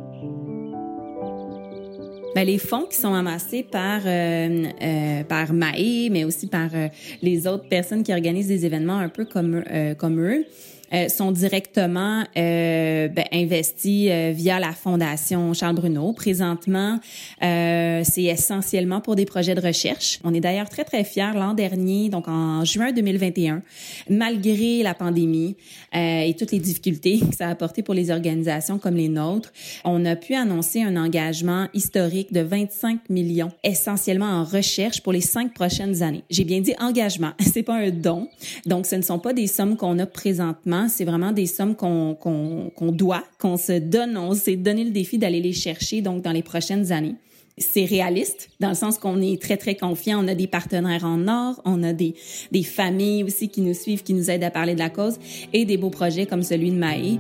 Ben, 2.38 2.46
les 2.46 2.60
fonds 2.60 2.86
qui 2.86 2.98
sont 2.98 3.16
amassés 3.16 3.64
par 3.64 4.02
euh, 4.06 4.66
euh, 4.80 5.24
par 5.24 5.54
Maé, 5.54 6.10
mais 6.12 6.24
aussi 6.24 6.46
par 6.46 6.70
euh, 6.76 6.88
les 7.24 7.48
autres 7.48 7.68
personnes 7.68 8.04
qui 8.04 8.14
organisent 8.14 8.48
des 8.48 8.64
événements 8.64 9.00
un 9.00 9.10
peu 9.10 9.26
comme 9.26 9.64
euh, 9.72 9.96
comme 9.96 10.22
eux, 10.22 10.46
euh, 10.94 11.10
sont 11.10 11.32
directement 11.32 12.24
euh, 12.38 13.08
ben, 13.08 13.26
investis 13.34 14.10
euh, 14.10 14.32
via 14.34 14.60
la 14.60 14.72
Fondation 14.72 15.54
Charles 15.54 15.76
Bruno. 15.76 16.14
Présentement, 16.14 17.00
euh, 17.44 18.02
c'est 18.04 18.24
essentiellement 18.24 19.02
pour 19.02 19.16
des 19.16 19.26
projets 19.26 19.56
de 19.56 19.62
recherche. 19.62 20.20
On 20.24 20.34
est 20.34 20.40
d'ailleurs 20.40 20.70
très, 20.70 20.84
très 20.84 21.04
fiers. 21.04 21.32
L'an 21.34 21.54
dernier, 21.54 22.10
donc 22.10 22.28
en 22.28 22.64
juin 22.64 22.92
2021, 22.92 23.62
malgré 24.10 24.84
la 24.84 24.94
pandémie 24.94 25.56
et 25.94 26.36
toutes 26.38 26.52
les 26.52 26.60
difficultés 26.60 27.20
que 27.20 27.36
ça 27.36 27.48
a 27.48 27.52
apporté 27.52 27.82
pour 27.84 27.94
les 27.94 28.12
organisations 28.12 28.78
comme 28.78 28.96
les 28.96 29.10
nôtres, 29.10 29.52
on 29.84 30.06
a 30.06 30.16
pu 30.16 30.36
annoncer 30.36 30.84
un 30.84 30.96
engagement 30.96 31.68
historique 31.74 32.32
de 32.34 32.42
25 32.42 33.10
millions, 33.10 33.52
essentiellement 33.64 34.26
en 34.26 34.44
recherche 34.44 35.02
pour 35.02 35.14
les 35.14 35.22
cinq 35.22 35.54
prochaines 35.54 36.04
années. 36.04 36.24
J'ai 36.30 36.44
bien 36.44 36.62
dit 36.62 36.74
engagement, 36.80 37.32
c'est 37.40 37.64
pas 37.64 37.76
un 37.76 37.90
don. 37.90 38.28
Donc, 38.66 38.86
ce 38.86 38.96
ne 38.96 39.02
sont 39.02 39.20
pas 39.20 39.34
des 39.34 39.48
sommes 39.48 39.78
qu'on 39.78 40.00
a 40.00 40.06
présentement 40.06 40.77
c'est 40.88 41.06
vraiment 41.06 41.32
des 41.32 41.46
sommes 41.46 41.76
qu'on 41.76 42.68
doit, 42.80 43.24
qu'on 43.40 43.58
se 43.58 43.80
donne. 43.80 44.18
On 44.18 44.34
s'est 44.34 44.56
donné 44.56 44.84
le 44.84 44.92
défi 44.92 45.18
d'aller 45.18 45.42
les 45.42 45.54
chercher 45.54 46.02
donc 46.02 46.22
dans 46.22 46.32
les 46.32 46.44
prochaines 46.44 46.92
années. 46.92 47.16
C'est 47.58 47.86
réaliste 47.86 48.50
dans 48.60 48.70
le 48.70 48.76
sens 48.76 49.00
qu'on 49.00 49.20
est 49.20 49.42
très 49.42 49.58
très 49.58 49.76
confiant. 49.76 50.24
On 50.24 50.28
a 50.28 50.36
des 50.36 50.46
partenaires 50.46 51.06
en 51.06 51.28
or, 51.28 51.60
on 51.66 51.82
a 51.82 51.92
des 51.92 52.14
des 52.52 52.64
familles 52.64 53.24
aussi 53.24 53.50
qui 53.50 53.62
nous 53.62 53.74
suivent, 53.74 54.04
qui 54.04 54.14
nous 54.14 54.30
aident 54.30 54.44
à 54.44 54.52
parler 54.52 54.76
de 54.76 54.80
la 54.80 54.92
cause 54.92 55.18
et 55.54 55.66
des 55.66 55.78
beaux 55.78 55.90
projets 55.90 56.28
comme 56.28 56.44
celui 56.44 56.70
de 56.70 56.78
Maï. 56.78 57.20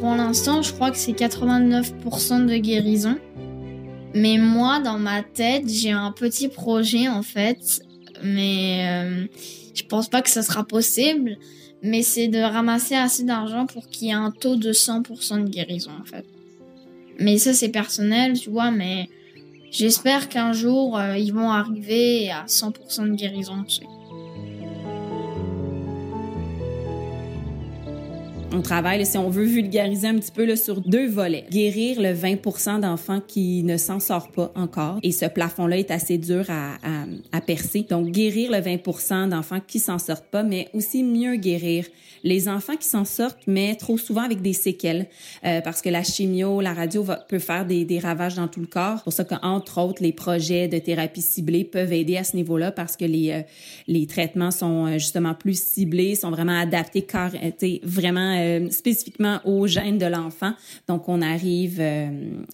Pour 0.00 0.14
l'instant, 0.14 0.60
je 0.60 0.70
crois 0.74 0.90
que 0.90 0.98
c'est 0.98 1.12
89% 1.12 2.44
de 2.44 2.56
guérison. 2.58 3.16
Mais 4.14 4.36
moi, 4.36 4.78
dans 4.78 4.98
ma 4.98 5.22
tête, 5.22 5.66
j'ai 5.66 5.90
un 5.90 6.12
petit 6.12 6.48
projet 6.48 7.08
en 7.08 7.22
fait 7.22 7.82
mais 8.24 8.86
euh, 8.88 9.26
je 9.74 9.82
pense 9.84 10.08
pas 10.08 10.22
que 10.22 10.30
ça 10.30 10.42
sera 10.42 10.64
possible. 10.64 11.36
Mais 11.82 12.02
c'est 12.02 12.28
de 12.28 12.38
ramasser 12.38 12.94
assez 12.94 13.24
d'argent 13.24 13.66
pour 13.66 13.88
qu'il 13.88 14.08
y 14.08 14.10
ait 14.10 14.14
un 14.14 14.30
taux 14.30 14.56
de 14.56 14.72
100% 14.72 15.44
de 15.44 15.48
guérison 15.50 15.90
en 16.00 16.04
fait. 16.04 16.24
Mais 17.20 17.36
ça 17.36 17.52
c'est 17.52 17.68
personnel, 17.68 18.38
tu 18.40 18.48
vois, 18.48 18.70
mais 18.70 19.10
j'espère 19.70 20.30
qu'un 20.30 20.54
jour 20.54 20.98
euh, 20.98 21.18
ils 21.18 21.32
vont 21.32 21.50
arriver 21.50 22.30
à 22.30 22.46
100% 22.46 23.10
de 23.10 23.14
guérison. 23.14 23.64
Tu 23.64 23.76
sais. 23.76 23.86
On 28.54 28.62
travaille, 28.62 29.04
si 29.04 29.18
on 29.18 29.30
veut 29.30 29.44
vulgariser 29.44 30.06
un 30.06 30.14
petit 30.14 30.30
peu 30.30 30.44
là, 30.44 30.56
sur 30.56 30.80
deux 30.80 31.08
volets. 31.08 31.44
Guérir 31.50 32.00
le 32.00 32.12
20 32.12 32.80
d'enfants 32.80 33.20
qui 33.26 33.62
ne 33.64 33.76
s'en 33.76 34.00
sortent 34.00 34.34
pas 34.34 34.52
encore. 34.54 34.98
Et 35.02 35.12
ce 35.12 35.26
plafond-là 35.26 35.78
est 35.78 35.90
assez 35.90 36.18
dur 36.18 36.44
à, 36.48 36.74
à, 36.82 37.04
à, 37.32 37.40
percer. 37.40 37.84
Donc, 37.88 38.10
guérir 38.10 38.52
le 38.52 38.60
20 38.60 39.28
d'enfants 39.28 39.60
qui 39.66 39.78
s'en 39.78 39.98
sortent 39.98 40.30
pas, 40.30 40.42
mais 40.42 40.68
aussi 40.72 41.02
mieux 41.02 41.36
guérir 41.36 41.84
les 42.24 42.48
enfants 42.48 42.76
qui 42.76 42.88
s'en 42.88 43.04
sortent, 43.04 43.42
mais 43.46 43.76
trop 43.76 43.98
souvent 43.98 44.22
avec 44.22 44.40
des 44.40 44.54
séquelles. 44.54 45.06
Euh, 45.44 45.60
parce 45.60 45.82
que 45.82 45.90
la 45.90 46.02
chimio, 46.02 46.60
la 46.60 46.72
radio 46.72 47.02
va, 47.02 47.16
peut 47.16 47.38
faire 47.38 47.66
des, 47.66 47.84
des 47.84 47.98
ravages 47.98 48.34
dans 48.34 48.48
tout 48.48 48.60
le 48.60 48.66
corps. 48.66 48.96
C'est 48.98 49.04
pour 49.04 49.12
ça 49.12 49.24
qu'entre 49.24 49.80
autres, 49.80 50.02
les 50.02 50.12
projets 50.12 50.66
de 50.66 50.78
thérapie 50.78 51.20
ciblée 51.20 51.64
peuvent 51.64 51.92
aider 51.92 52.16
à 52.16 52.24
ce 52.24 52.34
niveau-là 52.34 52.72
parce 52.72 52.96
que 52.96 53.04
les, 53.04 53.30
euh, 53.30 53.42
les 53.86 54.06
traitements 54.06 54.50
sont 54.50 54.86
euh, 54.86 54.92
justement 54.94 55.34
plus 55.34 55.60
ciblés, 55.60 56.14
sont 56.14 56.30
vraiment 56.30 56.58
adaptés, 56.58 57.02
car, 57.02 57.30
vraiment 57.82 58.34
euh, 58.44 58.70
spécifiquement 58.70 59.40
aux 59.44 59.66
gènes 59.66 59.98
de 59.98 60.06
l'enfant. 60.06 60.52
Donc, 60.88 61.08
on 61.08 61.22
arrive 61.22 61.78
euh, 61.80 62.08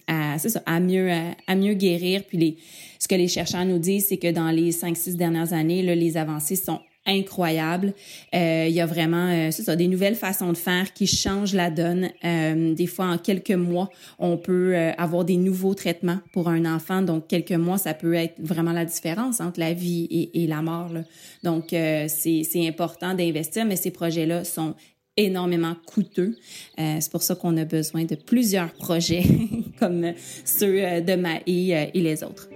à, 0.07 0.79
mieux 0.79 1.09
à, 1.47 1.55
mieux 1.55 1.73
guérir. 1.73 2.23
Puis 2.27 2.37
les, 2.37 2.57
ce 2.99 3.07
que 3.07 3.15
les 3.15 3.27
chercheurs 3.27 3.65
nous 3.65 3.79
disent, 3.79 4.07
c'est 4.09 4.17
que 4.17 4.31
dans 4.31 4.51
les 4.51 4.71
cinq 4.71 4.97
six 4.97 5.15
dernières 5.15 5.53
années, 5.53 5.81
les 5.95 6.17
avancées 6.17 6.55
sont 6.55 6.79
incroyables. 7.05 7.93
Euh, 8.35 8.65
il 8.67 8.73
y 8.73 8.81
a 8.81 8.85
vraiment 8.85 9.27
euh, 9.27 9.51
ça, 9.51 9.75
des 9.75 9.87
nouvelles 9.87 10.15
façons 10.15 10.51
de 10.51 10.57
faire 10.57 10.93
qui 10.93 11.07
changent 11.07 11.53
la 11.53 11.69
donne. 11.69 12.09
Euh, 12.23 12.73
des 12.73 12.87
fois, 12.87 13.05
en 13.07 13.17
quelques 13.17 13.51
mois, 13.51 13.89
on 14.19 14.37
peut 14.37 14.75
euh, 14.75 14.91
avoir 14.97 15.25
des 15.25 15.37
nouveaux 15.37 15.73
traitements 15.73 16.19
pour 16.31 16.47
un 16.47 16.65
enfant. 16.65 17.01
Donc, 17.01 17.27
quelques 17.27 17.51
mois, 17.51 17.77
ça 17.77 17.93
peut 17.93 18.13
être 18.13 18.35
vraiment 18.39 18.71
la 18.71 18.85
différence 18.85 19.41
entre 19.41 19.59
la 19.59 19.73
vie 19.73 20.07
et, 20.11 20.43
et 20.43 20.47
la 20.47 20.61
mort. 20.61 20.89
Là. 20.93 21.03
Donc, 21.43 21.69
c'est 21.71 22.67
important 22.67 23.15
d'investir, 23.15 23.65
mais 23.65 23.75
ces 23.75 23.91
projets-là 23.91 24.43
sont 24.43 24.75
énormément 25.17 25.75
coûteux. 25.85 26.37
Euh, 26.79 26.97
c'est 26.99 27.11
pour 27.11 27.23
ça 27.23 27.35
qu'on 27.35 27.57
a 27.57 27.65
besoin 27.65 28.05
de 28.05 28.15
plusieurs 28.15 28.71
projets 28.71 29.23
comme 29.79 30.13
ceux 30.45 30.83
euh, 30.83 31.01
de 31.01 31.15
Maë 31.15 31.41
euh, 31.47 31.85
et 31.93 32.01
les 32.01 32.23
autres. 32.23 32.49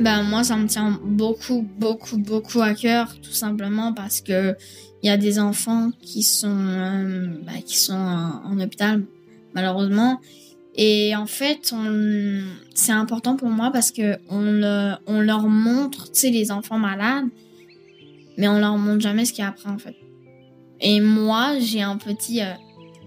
Ben 0.00 0.22
moi, 0.22 0.44
ça 0.44 0.56
me 0.56 0.68
tient 0.68 1.00
beaucoup, 1.02 1.66
beaucoup, 1.78 2.18
beaucoup 2.18 2.60
à 2.60 2.74
cœur, 2.74 3.16
tout 3.20 3.32
simplement 3.32 3.92
parce 3.92 4.20
que 4.20 4.54
il 5.02 5.08
y 5.08 5.10
a 5.10 5.16
des 5.16 5.38
enfants 5.38 5.90
qui 6.00 6.22
sont, 6.22 6.48
ben, 6.48 7.62
qui 7.64 7.76
sont 7.76 7.94
en, 7.94 8.60
hôpital, 8.60 9.04
malheureusement. 9.54 10.20
Et 10.76 11.14
en 11.16 11.26
fait, 11.26 11.72
c'est 12.74 12.92
important 12.92 13.36
pour 13.36 13.48
moi 13.48 13.70
parce 13.72 13.90
que 13.92 14.18
on, 14.28 14.96
on 15.06 15.20
leur 15.20 15.42
montre, 15.42 16.10
tu 16.12 16.20
sais, 16.20 16.30
les 16.30 16.50
enfants 16.50 16.78
malades, 16.78 17.26
mais 18.38 18.48
on 18.48 18.58
leur 18.58 18.78
montre 18.78 19.00
jamais 19.00 19.26
ce 19.26 19.32
qu'il 19.32 19.42
y 19.42 19.46
a 19.46 19.50
après 19.50 19.68
en 19.68 19.78
fait. 19.78 19.96
Et 20.80 21.00
moi, 21.00 21.58
j'ai 21.58 21.82
un 21.82 21.96
petit 21.96 22.40
euh, 22.40 22.54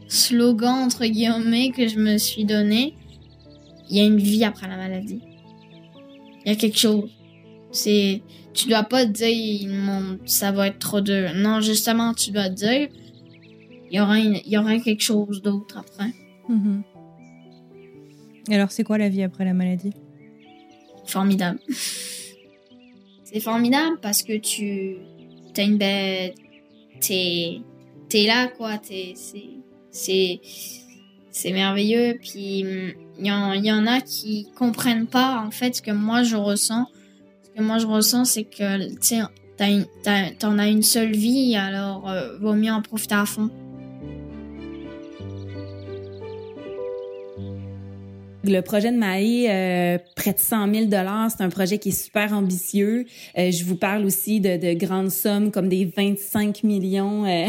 slogan 0.08 0.84
entre 0.84 1.06
guillemets 1.06 1.72
que 1.72 1.88
je 1.88 1.98
me 1.98 2.18
suis 2.18 2.46
donné. 2.46 2.96
Il 3.90 3.98
y 3.98 4.02
a 4.02 4.04
une 4.04 4.20
vie 4.20 4.44
après 4.44 4.68
la 4.68 4.78
maladie. 4.78 5.22
Il 6.46 6.52
y 6.52 6.52
a 6.52 6.56
quelque 6.56 6.78
chose. 6.78 7.10
C'est, 7.72 8.22
tu 8.54 8.68
dois 8.68 8.84
pas 8.84 9.06
te 9.06 9.12
dire 9.12 9.70
ça 10.26 10.52
va 10.52 10.68
être 10.68 10.80
trop 10.80 11.00
dur. 11.00 11.32
Non, 11.36 11.62
justement, 11.62 12.14
tu 12.14 12.32
dois 12.32 12.50
te 12.50 12.56
dire 12.56 12.90
il 13.90 13.98
y 13.98 14.00
aura, 14.00 14.20
une, 14.20 14.40
il 14.46 14.52
y 14.52 14.58
aura 14.58 14.78
quelque 14.80 15.04
chose 15.04 15.42
d'autre 15.42 15.78
après. 15.78 16.12
Mm 16.48 16.60
-hmm. 16.60 18.54
Alors, 18.54 18.72
c'est 18.72 18.84
quoi 18.84 18.98
la 18.98 19.10
vie 19.10 19.24
après 19.24 19.46
la 19.46 19.54
maladie? 19.54 19.94
Formidable. 21.06 21.60
c'est 23.24 23.40
formidable 23.40 23.98
parce 24.02 24.24
que 24.24 24.38
tu 24.38 24.98
t'as 25.54 25.64
une 25.64 25.78
t'es, 27.00 28.26
là, 28.26 28.48
quoi, 28.48 28.78
t'es, 28.78 29.14
c'est, 29.92 31.52
merveilleux. 31.52 32.18
Puis, 32.22 32.66
il 33.18 33.26
y, 33.26 33.32
en, 33.32 33.54
y 33.54 33.72
en 33.72 33.88
a 33.88 34.02
qui 34.02 34.48
comprennent 34.56 35.08
pas, 35.08 35.44
en 35.46 35.52
fait, 35.52 35.76
ce 35.76 35.82
que 35.82 35.92
moi 35.92 36.24
je 36.24 36.36
ressens. 36.36 36.88
Ce 37.44 37.50
que 37.58 37.64
moi 37.64 37.78
je 37.78 37.88
ressens, 37.88 38.26
c'est 38.26 38.44
que, 38.44 38.90
tu 38.96 38.98
sais, 39.02 39.22
t'en 40.40 40.58
as 40.58 40.68
une 40.68 40.84
seule 40.84 41.12
vie, 41.12 41.56
alors 41.56 42.10
euh, 42.10 42.38
vaut 42.40 42.54
mieux 42.54 42.72
en 42.72 42.82
profiter 42.82 43.16
à 43.16 43.26
fond. 43.26 43.50
Le 48.44 48.62
projet 48.62 48.92
de 48.92 48.98
Maï, 48.98 49.46
euh, 49.48 50.00
près 50.16 50.34
de 50.34 50.40
100 50.40 50.74
000 50.74 50.86
c'est 51.30 51.44
un 51.44 51.50
projet 51.50 51.78
qui 51.78 51.90
est 51.90 52.04
super 52.04 52.34
ambitieux. 52.34 53.06
Euh, 53.38 53.52
je 53.52 53.64
vous 53.64 53.76
parle 53.76 54.04
aussi 54.04 54.40
de, 54.40 54.58
de, 54.58 54.74
grandes 54.74 55.12
sommes 55.12 55.52
comme 55.52 55.70
des 55.70 55.86
25 55.86 56.64
millions 56.64 57.26
euh, 57.26 57.46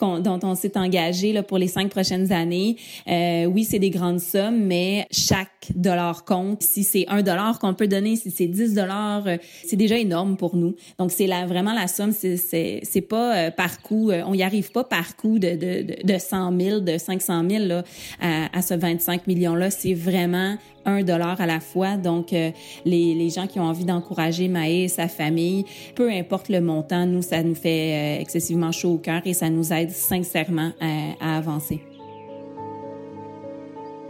dont 0.20 0.38
on 0.44 0.54
s'est 0.54 0.78
engagé 0.78 1.32
là, 1.32 1.42
pour 1.42 1.58
les 1.58 1.66
cinq 1.66 1.90
prochaines 1.90 2.30
années. 2.30 2.76
Euh, 3.08 3.46
oui, 3.46 3.64
c'est 3.64 3.80
des 3.80 3.90
grandes 3.90 4.20
sommes, 4.20 4.60
mais 4.66 5.04
chaque 5.10 5.72
dollar 5.74 6.24
compte. 6.24 6.62
Si 6.62 6.84
c'est 6.84 7.06
un 7.08 7.22
dollar 7.22 7.58
qu'on 7.58 7.74
peut 7.74 7.88
donner, 7.88 8.14
si 8.14 8.30
c'est 8.30 8.46
10 8.46 8.74
dollars, 8.74 9.26
euh, 9.26 9.36
c'est 9.66 9.76
déjà 9.76 9.98
énorme 9.98 10.36
pour 10.36 10.54
nous. 10.54 10.76
Donc 11.00 11.10
c'est 11.10 11.26
la, 11.26 11.46
vraiment 11.46 11.72
la 11.72 11.88
somme. 11.88 12.12
C'est 12.12 13.06
pas 13.08 13.50
par 13.50 13.82
coup. 13.82 14.12
on 14.12 14.34
y 14.34 14.44
arrive 14.44 14.70
pas 14.70 14.84
par 14.84 15.16
coup 15.16 15.40
de, 15.40 15.56
de, 15.56 16.04
de 16.04 16.18
100 16.18 16.56
000, 16.60 16.80
de 16.80 16.98
500 16.98 17.48
000 17.50 17.64
là, 17.64 17.82
à, 18.20 18.56
à 18.56 18.62
ce 18.62 18.74
25 18.74 19.26
millions 19.26 19.56
là. 19.56 19.70
C'est 19.70 19.94
vraiment 19.94 20.19
vraiment 20.20 20.56
un 20.84 21.02
dollar 21.02 21.40
à 21.40 21.46
la 21.46 21.60
fois. 21.60 21.96
Donc, 21.96 22.32
euh, 22.32 22.50
les, 22.84 23.14
les, 23.14 23.30
gens 23.30 23.46
qui 23.46 23.58
ont 23.58 23.64
envie 23.64 23.84
d'encourager 23.84 24.48
Maë 24.48 24.84
et 24.84 24.88
sa 24.88 25.08
famille, 25.08 25.64
peu 25.94 26.10
importe 26.10 26.48
le 26.48 26.60
montant, 26.60 27.06
nous, 27.06 27.22
ça 27.22 27.42
nous 27.42 27.54
fait 27.54 28.18
euh, 28.18 28.20
excessivement 28.20 28.72
chaud 28.72 28.94
au 28.94 28.98
cœur 28.98 29.22
et 29.24 29.34
ça 29.34 29.50
nous 29.50 29.72
aide 29.72 29.90
sincèrement 29.90 30.72
à, 30.80 31.36
avancer. 31.38 31.80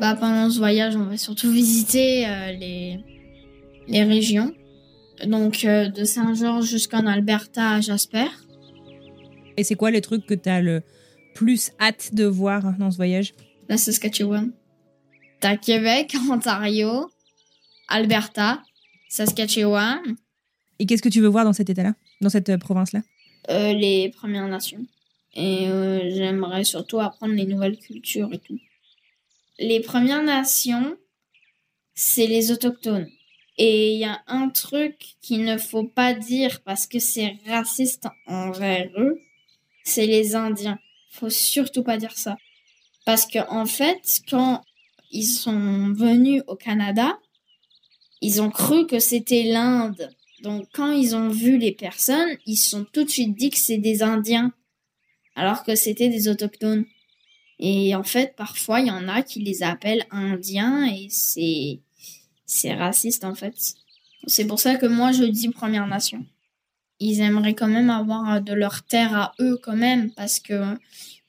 Bah, 0.01 0.17
pendant 0.19 0.49
ce 0.49 0.59
voyage, 0.59 0.97
on 0.97 1.05
va 1.05 1.17
surtout 1.17 1.51
visiter 1.51 2.27
euh, 2.27 2.53
les, 2.53 3.01
les 3.89 4.05
régions. 4.05 4.53
Donc, 5.27 5.67
de 5.67 6.05
Saint-Georges 6.05 6.67
jusqu'en 6.67 7.07
Alberta 7.07 7.73
à 7.73 7.81
Jasper. 7.83 8.25
Et 9.59 9.65
c'est 9.65 9.75
quoi 9.75 9.91
les 9.91 10.01
trucs 10.01 10.25
que 10.25 10.33
tu 10.33 10.49
as 10.49 10.63
le 10.63 10.81
plus 11.35 11.73
hâte 11.79 12.15
de 12.15 12.25
voir 12.25 12.73
dans 12.79 12.91
ce 12.91 12.97
voyage? 12.97 13.35
La 13.69 13.77
Saskatchewan. 13.77 14.53
T'as 15.41 15.57
Québec, 15.57 16.15
Ontario, 16.31 17.11
Alberta, 17.89 18.63
Saskatchewan. 19.09 20.01
Et 20.79 20.87
qu'est-ce 20.87 21.03
que 21.03 21.09
tu 21.09 21.21
veux 21.21 21.29
voir 21.29 21.45
dans 21.45 21.53
cet 21.53 21.71
état-là, 21.71 21.95
dans 22.21 22.29
cette 22.29 22.51
euh, 22.51 22.59
province-là? 22.59 23.01
Euh, 23.49 23.73
Les 23.73 24.11
Premières 24.11 24.49
Nations. 24.49 24.87
Et 25.35 25.69
euh, 25.69 26.11
j'aimerais 26.11 26.65
surtout 26.65 27.01
apprendre 27.01 27.35
les 27.35 27.47
nouvelles 27.47 27.79
cultures 27.79 28.29
et 28.33 28.39
tout. 28.39 28.59
Les 29.59 29.81
Premières 29.81 30.23
Nations, 30.23 30.97
c'est 31.95 32.27
les 32.27 32.53
autochtones. 32.53 33.09
Et 33.57 33.95
il 33.95 33.99
y 33.99 34.05
a 34.05 34.23
un 34.27 34.49
truc 34.49 35.17
qu'il 35.21 35.45
ne 35.45 35.59
faut 35.59 35.85
pas 35.85 36.15
dire 36.15 36.61
parce 36.63 36.87
que 36.87 36.99
c'est 36.99 37.39
raciste 37.47 38.07
envers 38.27 38.91
eux, 38.97 39.21
c'est 39.85 40.07
les 40.07 40.35
Indiens. 40.35 40.79
Faut 41.11 41.31
surtout 41.31 41.83
pas 41.83 41.97
dire 41.97 42.17
ça. 42.17 42.37
Parce 43.05 43.27
que 43.27 43.39
en 43.51 43.67
fait, 43.67 44.21
quand 44.29 44.63
ils 45.11 45.27
sont 45.27 45.93
venus 45.93 46.43
au 46.47 46.57
Canada, 46.57 47.19
ils 48.21 48.41
ont 48.43 48.51
cru 48.51 48.87
que 48.87 48.99
c'était 48.99 49.45
l'Inde. 49.45 50.11
Donc 50.43 50.69
quand 50.73 50.93
ils 50.93 51.15
ont 51.15 51.29
vu 51.29 51.59
les 51.59 51.73
personnes, 51.73 52.37
ils 52.47 52.57
se 52.57 52.71
sont 52.71 52.87
tout 52.93 53.05
de 53.05 53.11
suite 53.11 53.37
dit 53.37 53.51
que 53.51 53.59
c'est 53.59 53.79
des 53.79 54.03
Indiens, 54.03 54.53
alors 55.35 55.65
que 55.65 55.75
c'était 55.75 56.09
des 56.09 56.29
autochtones. 56.29 56.85
Et 57.59 57.95
en 57.95 58.03
fait, 58.03 58.35
parfois, 58.37 58.81
il 58.81 58.87
y 58.87 58.91
en 58.91 59.07
a 59.07 59.23
qui 59.23 59.41
les 59.41 59.63
appellent 59.63 60.07
Indiens 60.11 60.87
et 60.87 61.09
c'est 61.11 61.81
c'est 62.47 62.75
raciste 62.75 63.25
en 63.25 63.35
fait. 63.35 63.55
C'est 64.27 64.47
pour 64.47 64.59
ça 64.59 64.77
que 64.77 64.87
moi 64.87 65.13
je 65.13 65.25
dis 65.25 65.49
Première 65.51 65.87
Nation. 65.87 66.25
Ils 66.99 67.21
aimeraient 67.21 67.55
quand 67.55 67.69
même 67.69 67.91
avoir 67.91 68.43
de 68.43 68.53
leur 68.53 68.83
terre 68.83 69.15
à 69.15 69.35
eux 69.41 69.59
quand 69.63 69.77
même 69.77 70.11
parce 70.13 70.41
que 70.41 70.77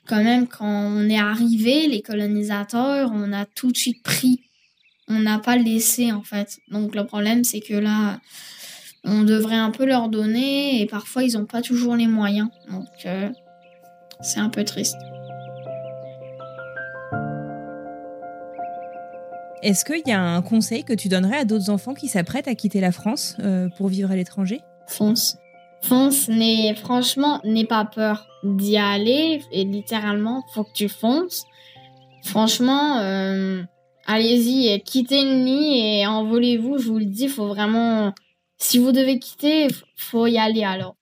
quand 0.08 0.24
même, 0.24 0.48
quand 0.48 0.66
on 0.66 1.10
est 1.10 1.20
arrivé, 1.20 1.88
les 1.88 2.02
colonisateurs, 2.02 3.12
on 3.14 3.32
a 3.34 3.46
tout 3.46 3.72
de 3.72 3.78
suite 3.78 4.02
pris. 4.04 4.42
On 5.08 5.20
n'a 5.20 5.40
pas 5.40 5.58
laissé, 5.58 6.12
en 6.12 6.24
fait. 6.24 6.60
Donc, 6.70 6.96
le 6.96 7.06
problème, 7.06 7.44
c'est 7.44 7.60
que 7.60 7.74
là, 7.74 8.20
on 9.04 9.24
devrait 9.24 9.56
un 9.56 9.72
peu 9.72 9.86
leur 9.86 10.10
donner 10.10 10.82
et 10.82 10.86
parfois, 10.86 11.24
ils 11.24 11.34
n'ont 11.34 11.46
pas 11.46 11.62
toujours 11.62 11.96
les 11.96 12.08
moyens. 12.08 12.50
Donc, 12.70 12.88
euh, 13.06 13.30
c'est 14.22 14.40
un 14.40 14.50
peu 14.50 14.64
triste. 14.64 14.98
Est-ce 19.64 19.86
qu'il 19.86 20.02
y 20.08 20.12
a 20.12 20.20
un 20.20 20.42
conseil 20.42 20.84
que 20.84 20.94
tu 20.94 21.08
donnerais 21.08 21.38
à 21.38 21.46
d'autres 21.46 21.70
enfants 21.70 21.94
qui 21.94 22.08
s'apprêtent 22.08 22.48
à 22.48 22.56
quitter 22.56 22.82
la 22.82 22.92
France 22.92 23.38
euh, 23.40 23.70
pour 23.78 23.90
vivre 23.90 24.10
à 24.10 24.16
l'étranger? 24.16 24.62
Fonce. 24.88 25.38
Fonce, 25.84 26.28
n'est 26.28 26.76
franchement, 26.76 27.42
n'aie 27.44 27.66
pas 27.66 27.86
peur 27.86 28.28
d'y 28.44 28.78
aller 28.78 29.42
et 29.52 29.64
littéralement, 29.64 30.44
faut 30.54 30.64
que 30.64 30.74
tu 30.74 30.90
fonces. 30.90 31.46
Franchement, 32.24 33.00
euh, 33.00 33.64
allez-y, 34.06 34.80
quittez 34.82 35.24
le 35.24 35.44
nid 35.44 36.00
et 36.00 36.08
envolez-vous. 36.08 36.78
Je 36.78 36.88
vous 36.88 37.00
le 37.00 37.06
dis, 37.06 37.28
faut 37.28 37.48
vraiment. 37.48 38.14
Si 38.58 38.78
vous 38.78 38.92
devez 38.92 39.18
quitter, 39.18 39.68
faut 39.96 40.28
y 40.28 40.38
aller 40.38 40.64
alors. 40.64 40.96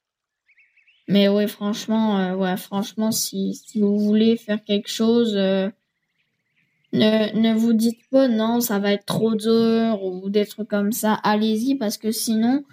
Mais 1.09 1.27
ouais, 1.27 1.47
franchement, 1.47 2.19
euh, 2.19 2.35
ouais, 2.35 2.55
franchement, 2.55 3.11
si, 3.11 3.55
si 3.55 3.81
vous 3.81 3.97
voulez 3.99 4.37
faire 4.37 4.63
quelque 4.63 4.89
chose, 4.89 5.35
euh, 5.35 5.69
ne, 6.93 7.35
ne 7.37 7.53
vous 7.53 7.73
dites 7.73 7.99
pas 8.11 8.27
non, 8.27 8.61
ça 8.61 8.79
va 8.79 8.93
être 8.93 9.05
trop 9.05 9.35
dur 9.35 10.03
ou 10.03 10.29
des 10.29 10.45
trucs 10.45 10.69
comme 10.69 10.91
ça. 10.91 11.13
Allez-y 11.13 11.75
parce 11.75 11.97
que 11.97 12.11
sinon, 12.11 12.63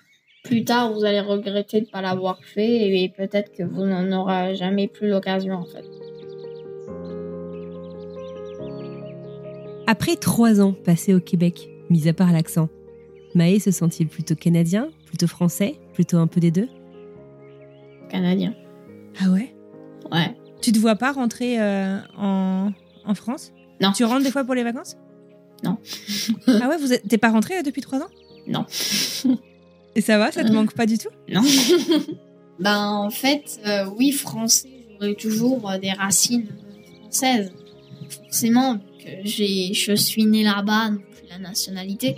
plus 0.46 0.64
tard, 0.64 0.92
vous 0.92 1.04
allez 1.04 1.20
regretter 1.20 1.80
de 1.80 1.86
ne 1.86 1.90
pas 1.90 2.00
l'avoir 2.00 2.38
fait 2.42 2.88
et 2.88 3.08
peut-être 3.08 3.52
que 3.52 3.62
vous 3.62 3.84
n'en 3.84 4.10
aurez 4.12 4.54
jamais 4.54 4.88
plus 4.88 5.08
l'occasion 5.08 5.54
en 5.54 5.64
fait. 5.64 5.84
Après 9.86 10.16
trois 10.16 10.60
ans 10.60 10.72
passés 10.72 11.14
au 11.14 11.20
Québec, 11.20 11.68
mis 11.90 12.08
à 12.08 12.12
part 12.12 12.32
l'accent, 12.32 12.68
Maë 13.34 13.60
se 13.60 13.70
sent-il 13.70 14.08
plutôt 14.08 14.34
canadien, 14.34 14.88
plutôt 15.06 15.26
français, 15.26 15.76
plutôt 15.94 16.18
un 16.18 16.26
peu 16.26 16.40
des 16.40 16.50
deux? 16.50 16.68
Canadien. 18.08 18.54
Ah 19.20 19.30
ouais? 19.30 19.54
Ouais. 20.10 20.36
Tu 20.62 20.72
te 20.72 20.78
vois 20.78 20.96
pas 20.96 21.12
rentrer 21.12 21.60
euh, 21.60 21.98
en, 22.16 22.70
en, 23.04 23.14
France? 23.14 23.52
Non. 23.80 23.92
Tu 23.92 24.04
rentres 24.04 24.24
des 24.24 24.30
fois 24.30 24.44
pour 24.44 24.54
les 24.54 24.64
vacances? 24.64 24.96
Non. 25.64 25.78
ah 26.48 26.68
ouais, 26.68 26.78
vous 26.78 26.88
t'es 27.08 27.18
pas 27.18 27.30
rentré 27.30 27.58
euh, 27.58 27.62
depuis 27.62 27.82
trois 27.82 28.00
ans? 28.00 28.10
Non. 28.46 28.64
Et 29.96 30.02
ça 30.02 30.18
va, 30.18 30.30
ça 30.30 30.44
te 30.44 30.50
euh, 30.50 30.52
manque 30.52 30.74
pas 30.74 30.84
du 30.84 30.98
tout? 30.98 31.08
Non. 31.32 31.40
ben 32.60 32.86
en 32.86 33.08
fait, 33.08 33.58
euh, 33.66 33.86
oui, 33.96 34.12
français, 34.12 34.68
j'aurais 34.92 35.14
toujours 35.14 35.70
euh, 35.70 35.78
des 35.78 35.90
racines 35.90 36.48
françaises. 37.00 37.50
Forcément, 38.10 38.76
que 38.76 39.10
j'ai, 39.24 39.72
je 39.72 39.94
suis 39.94 40.26
née 40.26 40.44
là-bas, 40.44 40.90
donc 40.90 41.00
la 41.30 41.38
nationalité. 41.38 42.14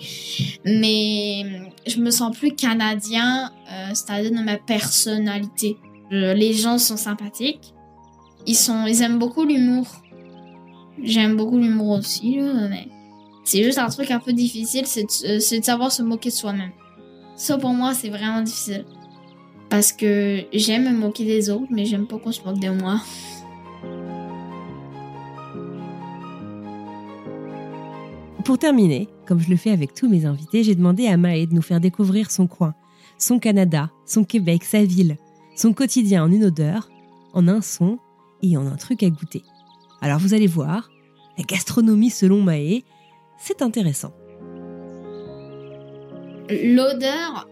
Mais 0.65 1.45
je 1.87 2.01
me 2.01 2.11
sens 2.11 2.37
plus 2.37 2.53
canadien, 2.53 3.53
c'est-à-dire 3.95 4.33
de 4.33 4.45
ma 4.45 4.57
personnalité. 4.57 5.77
les 6.11 6.53
gens 6.53 6.79
sont 6.79 6.97
sympathiques. 6.97 7.75
Ils 8.47 8.57
sont, 8.57 8.87
ils 8.87 9.03
aiment 9.03 9.21
beaucoup 9.21 9.45
l'humour. 9.45 9.87
J'aime 11.03 11.37
beaucoup 11.37 11.59
l'humour 11.59 11.99
aussi, 11.99 12.39
mais 12.69 12.89
c'est 13.45 13.63
juste 13.63 13.79
un 13.79 13.89
truc 13.89 14.11
un 14.11 14.19
peu 14.19 14.33
difficile, 14.33 14.87
c'est 14.87 15.05
de 15.05 15.65
savoir 15.65 15.93
se 15.93 16.03
moquer 16.03 16.31
de 16.31 16.35
soi-même. 16.35 16.73
Ça, 17.39 17.57
pour 17.57 17.71
moi, 17.71 17.95
c'est 17.95 18.11
vraiment 18.11 18.43
difficile. 18.43 18.85
Parce 19.71 19.93
que 19.93 20.45
j'aime 20.53 20.93
me 20.93 20.99
moquer 20.99 21.25
des 21.25 21.51
autres, 21.51 21.69
mais 21.71 21.85
j'aime 21.85 22.09
pas 22.09 22.19
qu'on 22.19 22.33
se 22.33 22.43
moque 22.43 22.59
de 22.59 22.69
moi. 22.69 23.01
Pour 28.45 28.59
terminer, 28.59 29.09
comme 29.25 29.39
je 29.39 29.49
le 29.51 29.57
fais 29.57 29.71
avec 29.71 29.95
tous 29.95 30.09
mes 30.09 30.27
invités, 30.27 30.65
j'ai 30.65 30.75
demandé 30.75 31.07
à 31.07 31.17
Maë 31.17 31.47
de 31.47 31.55
nous 31.55 31.63
faire 31.63 31.81
découvrir 31.81 32.33
son 32.33 32.49
coin, 32.49 32.75
son 33.19 33.39
Canada, 33.39 33.91
son 34.05 34.25
Québec, 34.25 34.65
sa 34.65 34.83
ville, 34.85 35.17
son 35.55 35.73
quotidien 35.73 36.25
en 36.25 36.33
une 36.33 36.45
odeur, 36.45 36.89
en 37.35 37.47
un 37.47 37.61
son 37.61 37.99
et 38.43 38.57
en 38.57 38.67
un 38.67 38.77
truc 38.77 39.05
à 39.05 39.11
goûter. 39.11 39.45
Alors 40.01 40.19
vous 40.19 40.35
allez 40.35 40.49
voir, 40.49 40.91
la 41.37 41.45
gastronomie 41.45 42.11
selon 42.11 42.43
Maë, 42.43 42.85
c'est 43.39 43.63
intéressant. 43.63 44.13
L'odeur, 46.51 47.49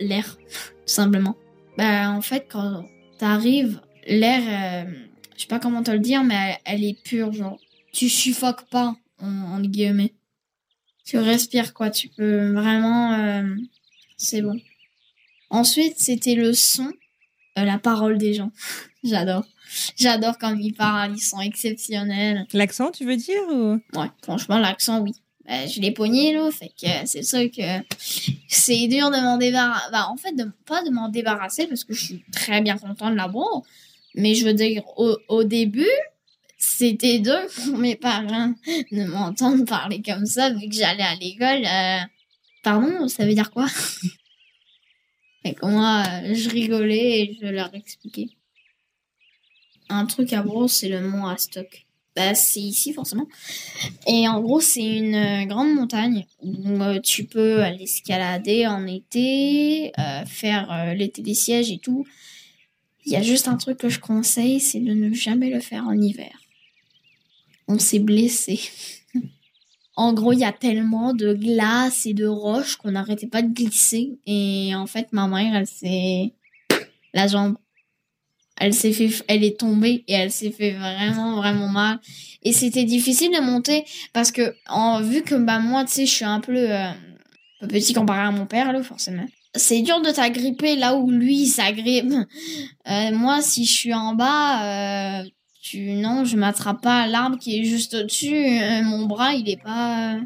l'air, 0.00 0.36
tout 0.36 0.76
simplement. 0.86 1.36
Bah, 1.78 2.10
en 2.10 2.20
fait, 2.20 2.46
quand 2.50 2.84
t'arrives, 3.18 3.80
l'air, 4.06 4.84
euh, 4.86 4.92
je 5.36 5.42
sais 5.42 5.48
pas 5.48 5.58
comment 5.58 5.82
te 5.82 5.90
le 5.90 5.98
dire, 5.98 6.22
mais 6.22 6.58
elle, 6.64 6.84
est 6.84 7.02
pure, 7.02 7.32
genre. 7.32 7.58
Tu 7.92 8.08
suffoques 8.08 8.68
pas, 8.68 8.96
en, 9.18 9.60
guillemets. 9.60 10.12
Tu 11.04 11.18
respires, 11.18 11.72
quoi. 11.72 11.90
Tu 11.90 12.08
peux 12.08 12.52
vraiment, 12.52 13.14
euh, 13.14 13.54
c'est 14.16 14.42
bon. 14.42 14.60
Ensuite, 15.48 15.98
c'était 15.98 16.34
le 16.34 16.52
son, 16.52 16.92
euh, 17.58 17.64
la 17.64 17.78
parole 17.78 18.18
des 18.18 18.34
gens. 18.34 18.52
J'adore. 19.04 19.46
J'adore 19.96 20.36
quand 20.38 20.54
ils 20.56 20.74
parlent, 20.74 21.14
ils 21.14 21.22
sont 21.22 21.40
exceptionnels. 21.40 22.46
L'accent, 22.52 22.90
tu 22.90 23.06
veux 23.06 23.16
dire 23.16 23.42
ou... 23.50 23.80
Ouais, 23.98 24.10
franchement, 24.22 24.58
l'accent, 24.58 25.00
oui. 25.00 25.12
Ben, 25.50 25.68
je 25.68 25.80
l'ai 25.80 25.90
pogné 25.90 26.32
là, 26.32 26.48
fait 26.52 26.68
que 26.80 26.86
c'est 27.06 27.24
ça 27.24 27.44
que 27.48 27.82
c'est 28.46 28.86
dur 28.86 29.10
de 29.10 29.20
m'en 29.20 29.36
débarrasser. 29.36 29.90
Bah, 29.90 30.06
en 30.08 30.16
fait, 30.16 30.32
pas 30.64 30.84
de 30.84 30.90
m'en 30.90 31.08
débarrasser 31.08 31.66
parce 31.66 31.82
que 31.82 31.92
je 31.92 32.04
suis 32.04 32.24
très 32.30 32.60
bien 32.60 32.78
content 32.78 33.10
de 33.10 33.16
l'avoir. 33.16 33.62
Mais 34.14 34.34
je 34.36 34.46
veux 34.46 34.54
dire, 34.54 34.84
au, 34.96 35.42
début, 35.42 35.90
c'était 36.56 37.18
dur 37.18 37.40
pour 37.64 37.78
mes 37.78 37.96
parents 37.96 38.54
de 38.92 39.04
m'entendre 39.06 39.64
parler 39.64 40.00
comme 40.02 40.24
ça 40.24 40.50
vu 40.50 40.68
que 40.68 40.74
j'allais 40.76 41.02
à 41.02 41.16
l'école. 41.16 41.64
Euh, 41.66 42.06
Pardon, 42.62 43.08
ça 43.08 43.26
veut 43.26 43.34
dire 43.34 43.50
quoi? 43.50 43.66
Et 45.44 45.56
moi, 45.62 46.04
euh, 46.06 46.34
je 46.34 46.48
rigolais 46.50 47.20
et 47.22 47.38
je 47.40 47.46
leur 47.46 47.74
expliquais. 47.74 48.28
Un 49.88 50.04
truc 50.04 50.32
à 50.32 50.42
gros, 50.42 50.68
c'est 50.68 50.90
le 50.90 51.00
mont 51.00 51.26
Astock. 51.26 51.86
Bah, 52.20 52.34
c'est 52.34 52.60
ici 52.60 52.92
forcément. 52.92 53.26
Et 54.06 54.28
en 54.28 54.42
gros, 54.42 54.60
c'est 54.60 54.84
une 54.84 55.14
euh, 55.14 55.46
grande 55.46 55.72
montagne 55.72 56.26
où 56.42 56.82
euh, 56.82 57.00
tu 57.00 57.24
peux 57.24 57.62
aller 57.62 57.84
escalader 57.84 58.66
en 58.66 58.86
été, 58.86 59.90
euh, 59.98 60.26
faire 60.26 60.94
l'été 60.94 61.22
des 61.22 61.32
sièges 61.32 61.70
et 61.70 61.78
tout. 61.78 62.04
Il 63.06 63.12
y 63.12 63.16
a 63.16 63.22
juste 63.22 63.48
un 63.48 63.56
truc 63.56 63.78
que 63.78 63.88
je 63.88 64.00
conseille, 64.00 64.60
c'est 64.60 64.80
de 64.80 64.92
ne 64.92 65.14
jamais 65.14 65.48
le 65.48 65.60
faire 65.60 65.86
en 65.86 65.98
hiver. 65.98 66.38
On 67.68 67.78
s'est 67.78 68.00
blessé. 68.00 68.60
en 69.96 70.12
gros, 70.12 70.34
il 70.34 70.40
y 70.40 70.44
a 70.44 70.52
tellement 70.52 71.14
de 71.14 71.32
glace 71.32 72.04
et 72.04 72.12
de 72.12 72.26
roches 72.26 72.76
qu'on 72.76 72.90
n'arrêtait 72.90 73.28
pas 73.28 73.40
de 73.40 73.48
glisser. 73.48 74.18
Et 74.26 74.74
en 74.74 74.86
fait, 74.86 75.08
ma 75.12 75.26
mère, 75.26 75.56
elle 75.56 75.66
s'est... 75.66 76.34
La 77.14 77.26
jambe. 77.26 77.56
Elle 78.60 78.74
s'est 78.74 78.92
fait... 78.92 79.10
Elle 79.26 79.42
est 79.42 79.58
tombée 79.58 80.04
et 80.06 80.12
elle 80.12 80.30
s'est 80.30 80.52
fait 80.52 80.70
vraiment, 80.70 81.34
vraiment 81.36 81.68
mal. 81.68 81.98
Et 82.42 82.52
c'était 82.52 82.84
difficile 82.84 83.32
de 83.32 83.40
monter 83.40 83.84
parce 84.12 84.30
que, 84.30 84.54
en, 84.68 85.00
vu 85.02 85.22
que 85.22 85.34
bah, 85.34 85.58
moi, 85.58 85.84
tu 85.84 85.92
sais, 85.92 86.06
je 86.06 86.12
suis 86.12 86.24
un 86.24 86.40
peu, 86.40 86.56
euh, 86.56 86.90
petit 87.68 87.92
comparé 87.92 88.20
à 88.20 88.30
mon 88.30 88.46
père, 88.46 88.72
là, 88.72 88.82
forcément. 88.82 89.26
C'est 89.54 89.82
dur 89.82 90.00
de 90.00 90.10
t'agripper 90.10 90.76
là 90.76 90.94
où 90.94 91.10
lui 91.10 91.46
s'agrippe. 91.46 92.12
Euh, 92.88 93.10
moi, 93.12 93.42
si 93.42 93.64
je 93.64 93.72
suis 93.72 93.94
en 93.94 94.14
bas, 94.14 95.20
euh, 95.20 95.24
tu 95.60 95.92
non, 95.92 96.24
je 96.24 96.36
m'attrape 96.36 96.80
pas 96.82 97.02
à 97.02 97.06
l'arbre 97.06 97.38
qui 97.38 97.58
est 97.58 97.64
juste 97.64 97.94
au-dessus. 97.94 98.34
Euh, 98.34 98.82
mon 98.82 99.06
bras, 99.06 99.34
il 99.34 99.48
est 99.50 99.60
pas. 99.62 100.18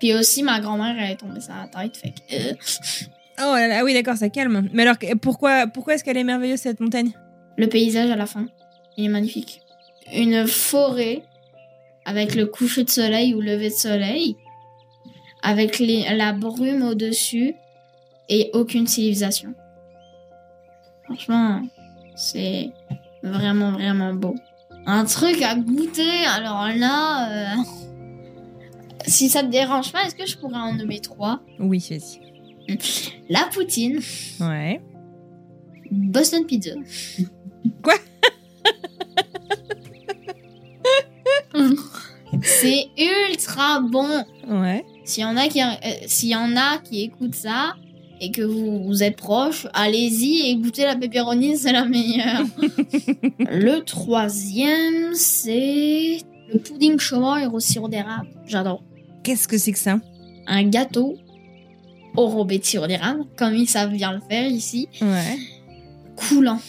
Puis 0.00 0.14
aussi, 0.14 0.42
ma 0.42 0.60
grand-mère, 0.60 0.96
elle 0.98 1.12
est 1.12 1.16
tombée 1.16 1.40
sur 1.40 1.54
la 1.54 1.68
tête. 1.68 1.96
Fait 1.96 2.10
que, 2.10 2.54
Oh 3.38 3.54
là 3.54 3.68
là, 3.68 3.84
oui, 3.84 3.94
d'accord, 3.94 4.16
ça 4.16 4.28
calme. 4.28 4.68
Mais 4.72 4.82
alors, 4.82 4.96
pourquoi, 5.20 5.66
pourquoi 5.66 5.94
est-ce 5.94 6.04
qu'elle 6.04 6.18
est 6.18 6.24
merveilleuse 6.24 6.60
cette 6.60 6.80
montagne? 6.80 7.12
Le 7.56 7.66
paysage 7.68 8.10
à 8.10 8.16
la 8.16 8.26
fin, 8.26 8.46
il 8.96 9.04
est 9.04 9.08
magnifique. 9.08 9.62
Une 10.14 10.46
forêt 10.46 11.22
avec 12.04 12.34
le 12.34 12.46
coucher 12.46 12.84
de 12.84 12.90
soleil 12.90 13.34
ou 13.34 13.40
lever 13.40 13.68
de 13.68 13.74
soleil, 13.74 14.36
avec 15.42 15.78
les, 15.78 16.04
la 16.16 16.32
brume 16.32 16.82
au-dessus 16.82 17.54
et 18.28 18.50
aucune 18.54 18.86
civilisation. 18.86 19.54
Franchement, 21.04 21.62
c'est 22.16 22.70
vraiment, 23.22 23.72
vraiment 23.72 24.14
beau. 24.14 24.34
Un 24.86 25.04
truc 25.04 25.42
à 25.42 25.54
goûter, 25.54 26.24
alors 26.26 26.68
là, 26.74 27.54
euh, 27.54 27.62
si 29.06 29.28
ça 29.28 29.42
te 29.42 29.48
dérange 29.48 29.92
pas, 29.92 30.04
est-ce 30.04 30.14
que 30.14 30.26
je 30.26 30.36
pourrais 30.36 30.56
en 30.58 30.74
nommer 30.74 31.00
trois? 31.00 31.40
Oui, 31.60 31.84
vas-y. 31.88 32.20
La 33.28 33.48
poutine, 33.52 34.00
Ouais. 34.40 34.80
Boston 35.90 36.46
Pizza. 36.46 36.70
Quoi? 37.82 37.94
C'est 42.42 42.86
ultra 42.96 43.80
bon. 43.80 44.24
Ouais. 44.48 44.84
S'il 45.04 45.22
y 45.22 45.26
en 45.26 45.36
a 45.36 45.48
qui, 45.48 45.60
euh, 45.60 45.66
s'il 46.06 46.30
y 46.30 46.36
en 46.36 46.56
a 46.56 46.78
qui 46.78 47.02
écoutent 47.02 47.34
ça 47.34 47.74
et 48.20 48.30
que 48.30 48.42
vous, 48.42 48.84
vous 48.84 49.02
êtes 49.02 49.16
proches, 49.16 49.66
allez-y 49.74 50.48
et 50.50 50.56
goûtez 50.56 50.84
la 50.84 50.96
pepperoni, 50.96 51.56
c'est 51.56 51.72
la 51.72 51.84
meilleure. 51.84 52.44
le 53.38 53.80
troisième, 53.80 55.14
c'est 55.14 56.18
le 56.52 56.58
pudding 56.58 56.98
chaumont 56.98 57.52
au 57.52 57.60
sirop 57.60 57.88
d'érable. 57.88 58.28
J'adore. 58.46 58.82
Qu'est-ce 59.22 59.46
que 59.48 59.58
c'est 59.58 59.72
que 59.72 59.78
ça? 59.78 59.98
Un 60.46 60.64
gâteau 60.64 61.16
au 62.16 62.26
robé 62.28 62.58
de 62.58 62.64
sirop 62.64 62.86
d'érable, 62.86 63.24
comme 63.36 63.54
ils 63.54 63.68
savent 63.68 63.92
bien 63.92 64.12
le 64.12 64.20
faire 64.28 64.48
ici, 64.50 64.88
Ouais. 65.00 65.38
coulant. 66.16 66.60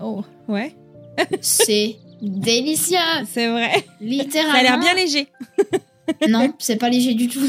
Oh, 0.00 0.24
ouais. 0.48 0.74
C'est 1.40 1.96
délicieux, 2.20 2.98
C'est 3.26 3.48
vrai. 3.48 3.84
littéralement. 4.00 4.52
Ça 4.52 4.58
a 4.58 4.62
l'air 4.62 4.78
bien 4.78 4.94
léger. 4.94 5.28
Non, 6.28 6.52
c'est 6.58 6.76
pas 6.76 6.88
léger 6.88 7.14
du 7.14 7.28
tout. 7.28 7.40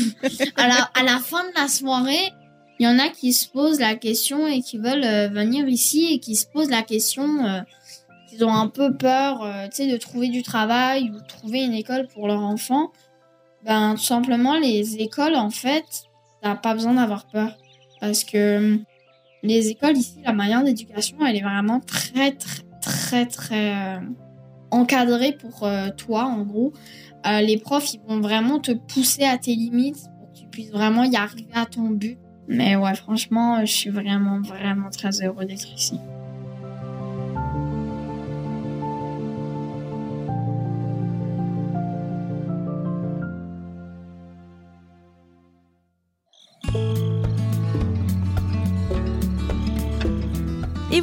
À 0.55 0.67
la, 0.67 0.89
à 0.95 1.03
la 1.03 1.19
fin 1.19 1.43
de 1.43 1.53
la 1.55 1.67
soirée, 1.67 2.31
il 2.79 2.85
y 2.85 2.87
en 2.87 2.97
a 2.99 3.09
qui 3.09 3.33
se 3.33 3.47
posent 3.47 3.79
la 3.79 3.95
question 3.95 4.47
et 4.47 4.61
qui 4.61 4.77
veulent 4.77 5.03
euh, 5.03 5.27
venir 5.27 5.67
ici 5.67 6.13
et 6.13 6.19
qui 6.19 6.35
se 6.35 6.45
posent 6.47 6.69
la 6.69 6.81
question, 6.81 7.45
euh, 7.45 7.61
qu'ils 8.29 8.43
ont 8.45 8.53
un 8.53 8.67
peu 8.67 8.95
peur, 8.95 9.43
euh, 9.43 9.65
tu 9.65 9.83
sais, 9.83 9.91
de 9.91 9.97
trouver 9.97 10.29
du 10.29 10.43
travail 10.43 11.11
ou 11.11 11.19
trouver 11.27 11.63
une 11.63 11.73
école 11.73 12.07
pour 12.07 12.27
leur 12.27 12.41
enfant. 12.41 12.91
Ben, 13.63 13.95
tout 13.95 14.03
simplement, 14.03 14.57
les 14.57 14.97
écoles, 14.97 15.35
en 15.35 15.49
fait, 15.49 15.85
t'as 16.41 16.55
pas 16.55 16.73
besoin 16.73 16.93
d'avoir 16.93 17.25
peur. 17.27 17.55
Parce 17.99 18.23
que 18.23 18.79
les 19.47 19.69
écoles 19.69 19.97
ici, 19.97 20.19
la 20.23 20.33
manière 20.33 20.63
d'éducation, 20.63 21.17
elle 21.25 21.35
est 21.35 21.41
vraiment 21.41 21.79
très, 21.79 22.31
très, 22.33 22.63
très, 22.81 23.25
très 23.25 23.75
euh, 23.75 23.99
encadrée 24.71 25.33
pour 25.33 25.63
euh, 25.63 25.89
toi, 25.95 26.25
en 26.25 26.43
gros. 26.43 26.73
Euh, 27.25 27.41
les 27.41 27.57
profs, 27.57 27.93
ils 27.93 28.01
vont 28.07 28.19
vraiment 28.19 28.59
te 28.59 28.71
pousser 28.71 29.23
à 29.23 29.37
tes 29.37 29.55
limites 29.55 30.03
pour 30.19 30.31
que 30.31 30.39
tu 30.39 30.45
puisses 30.47 30.71
vraiment 30.71 31.03
y 31.03 31.15
arriver 31.15 31.53
à 31.53 31.65
ton 31.65 31.89
but. 31.89 32.17
Mais 32.47 32.75
ouais, 32.75 32.95
franchement, 32.95 33.65
je 33.65 33.71
suis 33.71 33.89
vraiment, 33.89 34.39
vraiment 34.41 34.89
très 34.89 35.21
heureux 35.21 35.45
d'être 35.45 35.73
ici. 35.75 35.99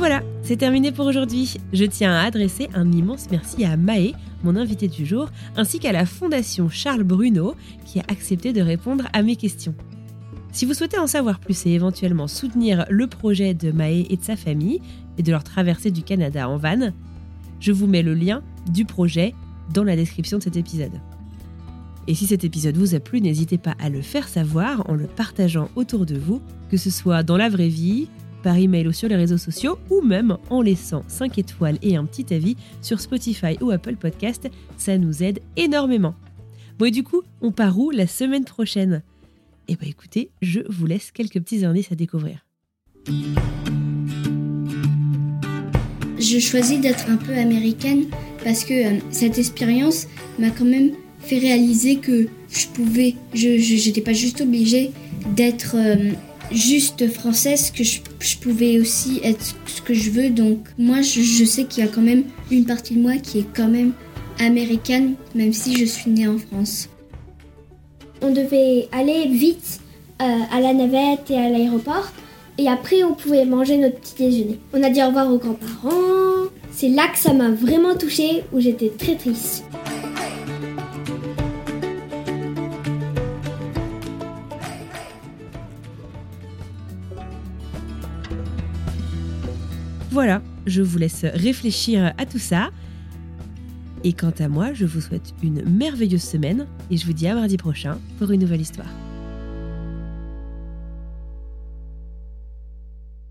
Voilà, 0.06 0.22
c'est 0.42 0.58
terminé 0.58 0.92
pour 0.92 1.06
aujourd'hui. 1.06 1.56
Je 1.72 1.86
tiens 1.86 2.12
à 2.12 2.26
adresser 2.26 2.68
un 2.74 2.92
immense 2.92 3.28
merci 3.30 3.64
à 3.64 3.78
Maë, 3.78 4.12
mon 4.42 4.54
invité 4.54 4.86
du 4.86 5.06
jour, 5.06 5.30
ainsi 5.56 5.78
qu'à 5.78 5.92
la 5.92 6.04
Fondation 6.04 6.68
Charles 6.68 7.04
Bruno, 7.04 7.54
qui 7.86 8.00
a 8.00 8.04
accepté 8.08 8.52
de 8.52 8.60
répondre 8.60 9.08
à 9.14 9.22
mes 9.22 9.36
questions. 9.36 9.74
Si 10.52 10.66
vous 10.66 10.74
souhaitez 10.74 10.98
en 10.98 11.06
savoir 11.06 11.40
plus 11.40 11.64
et 11.64 11.70
éventuellement 11.70 12.28
soutenir 12.28 12.84
le 12.90 13.06
projet 13.06 13.54
de 13.54 13.72
Maë 13.72 14.04
et 14.10 14.18
de 14.18 14.22
sa 14.22 14.36
famille, 14.36 14.82
et 15.16 15.22
de 15.22 15.30
leur 15.30 15.42
traversée 15.42 15.90
du 15.90 16.02
Canada 16.02 16.50
en 16.50 16.58
van, 16.58 16.92
je 17.58 17.72
vous 17.72 17.86
mets 17.86 18.02
le 18.02 18.12
lien 18.12 18.42
du 18.70 18.84
projet 18.84 19.34
dans 19.72 19.84
la 19.84 19.96
description 19.96 20.36
de 20.36 20.42
cet 20.42 20.58
épisode. 20.58 21.00
Et 22.08 22.14
si 22.14 22.26
cet 22.26 22.44
épisode 22.44 22.76
vous 22.76 22.94
a 22.94 23.00
plu, 23.00 23.22
n'hésitez 23.22 23.56
pas 23.56 23.74
à 23.78 23.88
le 23.88 24.02
faire 24.02 24.28
savoir 24.28 24.84
en 24.90 24.96
le 24.96 25.06
partageant 25.06 25.70
autour 25.76 26.04
de 26.04 26.18
vous, 26.18 26.42
que 26.70 26.76
ce 26.76 26.90
soit 26.90 27.22
dans 27.22 27.38
la 27.38 27.48
vraie 27.48 27.68
vie, 27.68 28.08
par 28.44 28.58
email 28.58 28.86
ou 28.86 28.92
sur 28.92 29.08
les 29.08 29.16
réseaux 29.16 29.38
sociaux, 29.38 29.78
ou 29.90 30.02
même 30.02 30.36
en 30.50 30.60
laissant 30.60 31.02
5 31.08 31.38
étoiles 31.38 31.78
et 31.82 31.96
un 31.96 32.04
petit 32.04 32.32
avis 32.32 32.56
sur 32.82 33.00
Spotify 33.00 33.56
ou 33.62 33.70
Apple 33.70 33.96
Podcast, 33.96 34.48
ça 34.76 34.98
nous 34.98 35.22
aide 35.22 35.40
énormément. 35.56 36.14
Bon 36.78 36.84
et 36.84 36.90
du 36.90 37.02
coup, 37.02 37.22
on 37.40 37.52
part 37.52 37.78
où 37.78 37.90
la 37.90 38.06
semaine 38.06 38.44
prochaine? 38.44 39.02
Eh 39.66 39.76
ben 39.76 39.88
écoutez, 39.88 40.30
je 40.42 40.60
vous 40.68 40.84
laisse 40.86 41.10
quelques 41.10 41.40
petits 41.40 41.64
indices 41.64 41.90
à 41.90 41.94
découvrir. 41.94 42.44
Je 46.18 46.38
choisis 46.38 46.80
d'être 46.80 47.08
un 47.08 47.16
peu 47.16 47.32
américaine 47.32 48.04
parce 48.44 48.64
que 48.64 48.74
euh, 48.74 48.98
cette 49.10 49.38
expérience 49.38 50.06
m'a 50.38 50.50
quand 50.50 50.66
même 50.66 50.90
fait 51.20 51.38
réaliser 51.38 51.96
que 51.96 52.28
je 52.50 52.66
pouvais, 52.68 53.14
je 53.32 53.56
j'étais 53.56 54.02
pas 54.02 54.12
juste 54.12 54.42
obligée 54.42 54.90
d'être 55.34 55.76
euh, 55.76 56.12
juste 56.54 57.08
française, 57.08 57.70
que 57.70 57.84
je, 57.84 58.00
pouvais 58.40 58.78
aussi 58.78 59.20
être 59.22 59.54
ce 59.66 59.82
que 59.82 59.94
je 59.94 60.10
veux. 60.10 60.30
Donc 60.30 60.58
moi, 60.78 61.02
je, 61.02 61.20
je 61.20 61.44
sais 61.44 61.64
qu'il 61.64 61.84
y 61.84 61.86
a 61.86 61.90
quand 61.90 62.02
même 62.02 62.24
une 62.50 62.64
partie 62.64 62.94
de 62.94 63.00
moi 63.00 63.16
qui 63.16 63.40
est 63.40 63.46
quand 63.54 63.68
même 63.68 63.92
américaine, 64.38 65.14
même 65.34 65.52
si 65.52 65.76
je 65.76 65.84
suis 65.84 66.10
née 66.10 66.28
en 66.28 66.38
France. 66.38 66.88
On 68.22 68.30
devait 68.30 68.88
aller 68.92 69.28
vite 69.28 69.80
euh, 70.22 70.24
à 70.52 70.60
la 70.60 70.72
navette 70.72 71.30
et 71.30 71.36
à 71.36 71.48
l'aéroport. 71.48 72.10
Et 72.56 72.68
après, 72.68 73.02
on 73.02 73.14
pouvait 73.14 73.44
manger 73.44 73.76
notre 73.78 73.98
petit 73.98 74.14
déjeuner. 74.16 74.60
On 74.72 74.82
a 74.82 74.90
dit 74.90 75.02
au 75.02 75.06
revoir 75.06 75.32
aux 75.32 75.38
grands-parents. 75.38 76.48
C'est 76.70 76.88
là 76.88 77.08
que 77.08 77.18
ça 77.18 77.32
m'a 77.32 77.50
vraiment 77.50 77.96
touchée, 77.96 78.44
où 78.52 78.60
j'étais 78.60 78.90
très 78.90 79.16
triste. 79.16 79.64
Voilà, 90.14 90.40
je 90.64 90.80
vous 90.80 90.96
laisse 90.98 91.24
réfléchir 91.24 92.14
à 92.16 92.24
tout 92.24 92.38
ça. 92.38 92.70
Et 94.04 94.12
quant 94.12 94.30
à 94.38 94.46
moi, 94.46 94.72
je 94.72 94.86
vous 94.86 95.00
souhaite 95.00 95.34
une 95.42 95.68
merveilleuse 95.68 96.22
semaine 96.22 96.68
et 96.88 96.96
je 96.96 97.04
vous 97.04 97.12
dis 97.12 97.26
à 97.26 97.34
mardi 97.34 97.56
prochain 97.56 97.98
pour 98.20 98.30
une 98.30 98.42
nouvelle 98.42 98.60
histoire. 98.60 98.86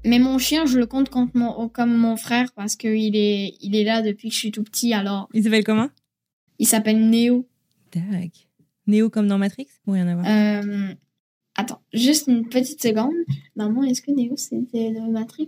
Mais 0.03 0.19
mon 0.19 0.37
chien, 0.37 0.65
je 0.65 0.77
le 0.77 0.85
compte 0.85 1.07
comme 1.07 1.29
mon, 1.33 1.69
comme 1.69 1.95
mon 1.95 2.17
frère 2.17 2.51
parce 2.53 2.75
qu'il 2.75 3.15
est, 3.15 3.55
il 3.61 3.77
est 3.77 3.85
là 3.85 4.01
depuis 4.01 4.27
que 4.27 4.33
je 4.33 4.39
suis 4.39 4.51
tout 4.51 4.63
petit. 4.63 4.93
Alors, 4.93 5.29
Il 5.33 5.41
s'appelle 5.41 5.63
comment? 5.63 5.87
Il 6.59 6.67
s'appelle 6.67 7.09
Neo. 7.09 7.47
Tac. 7.91 8.49
Néo 8.87 9.09
comme 9.09 9.29
dans 9.29 9.37
Matrix 9.37 9.67
Ou 9.87 9.93
rien 9.93 10.07
à 10.09 10.15
voir? 10.15 10.25
Euh, 10.27 10.93
attends, 11.55 11.81
juste 11.93 12.27
une 12.27 12.49
petite 12.49 12.81
seconde. 12.81 13.13
Maman, 13.55 13.83
est-ce 13.83 14.01
que 14.01 14.11
Neo 14.11 14.35
c'était 14.35 14.91
de 14.91 15.09
Matrix? 15.09 15.47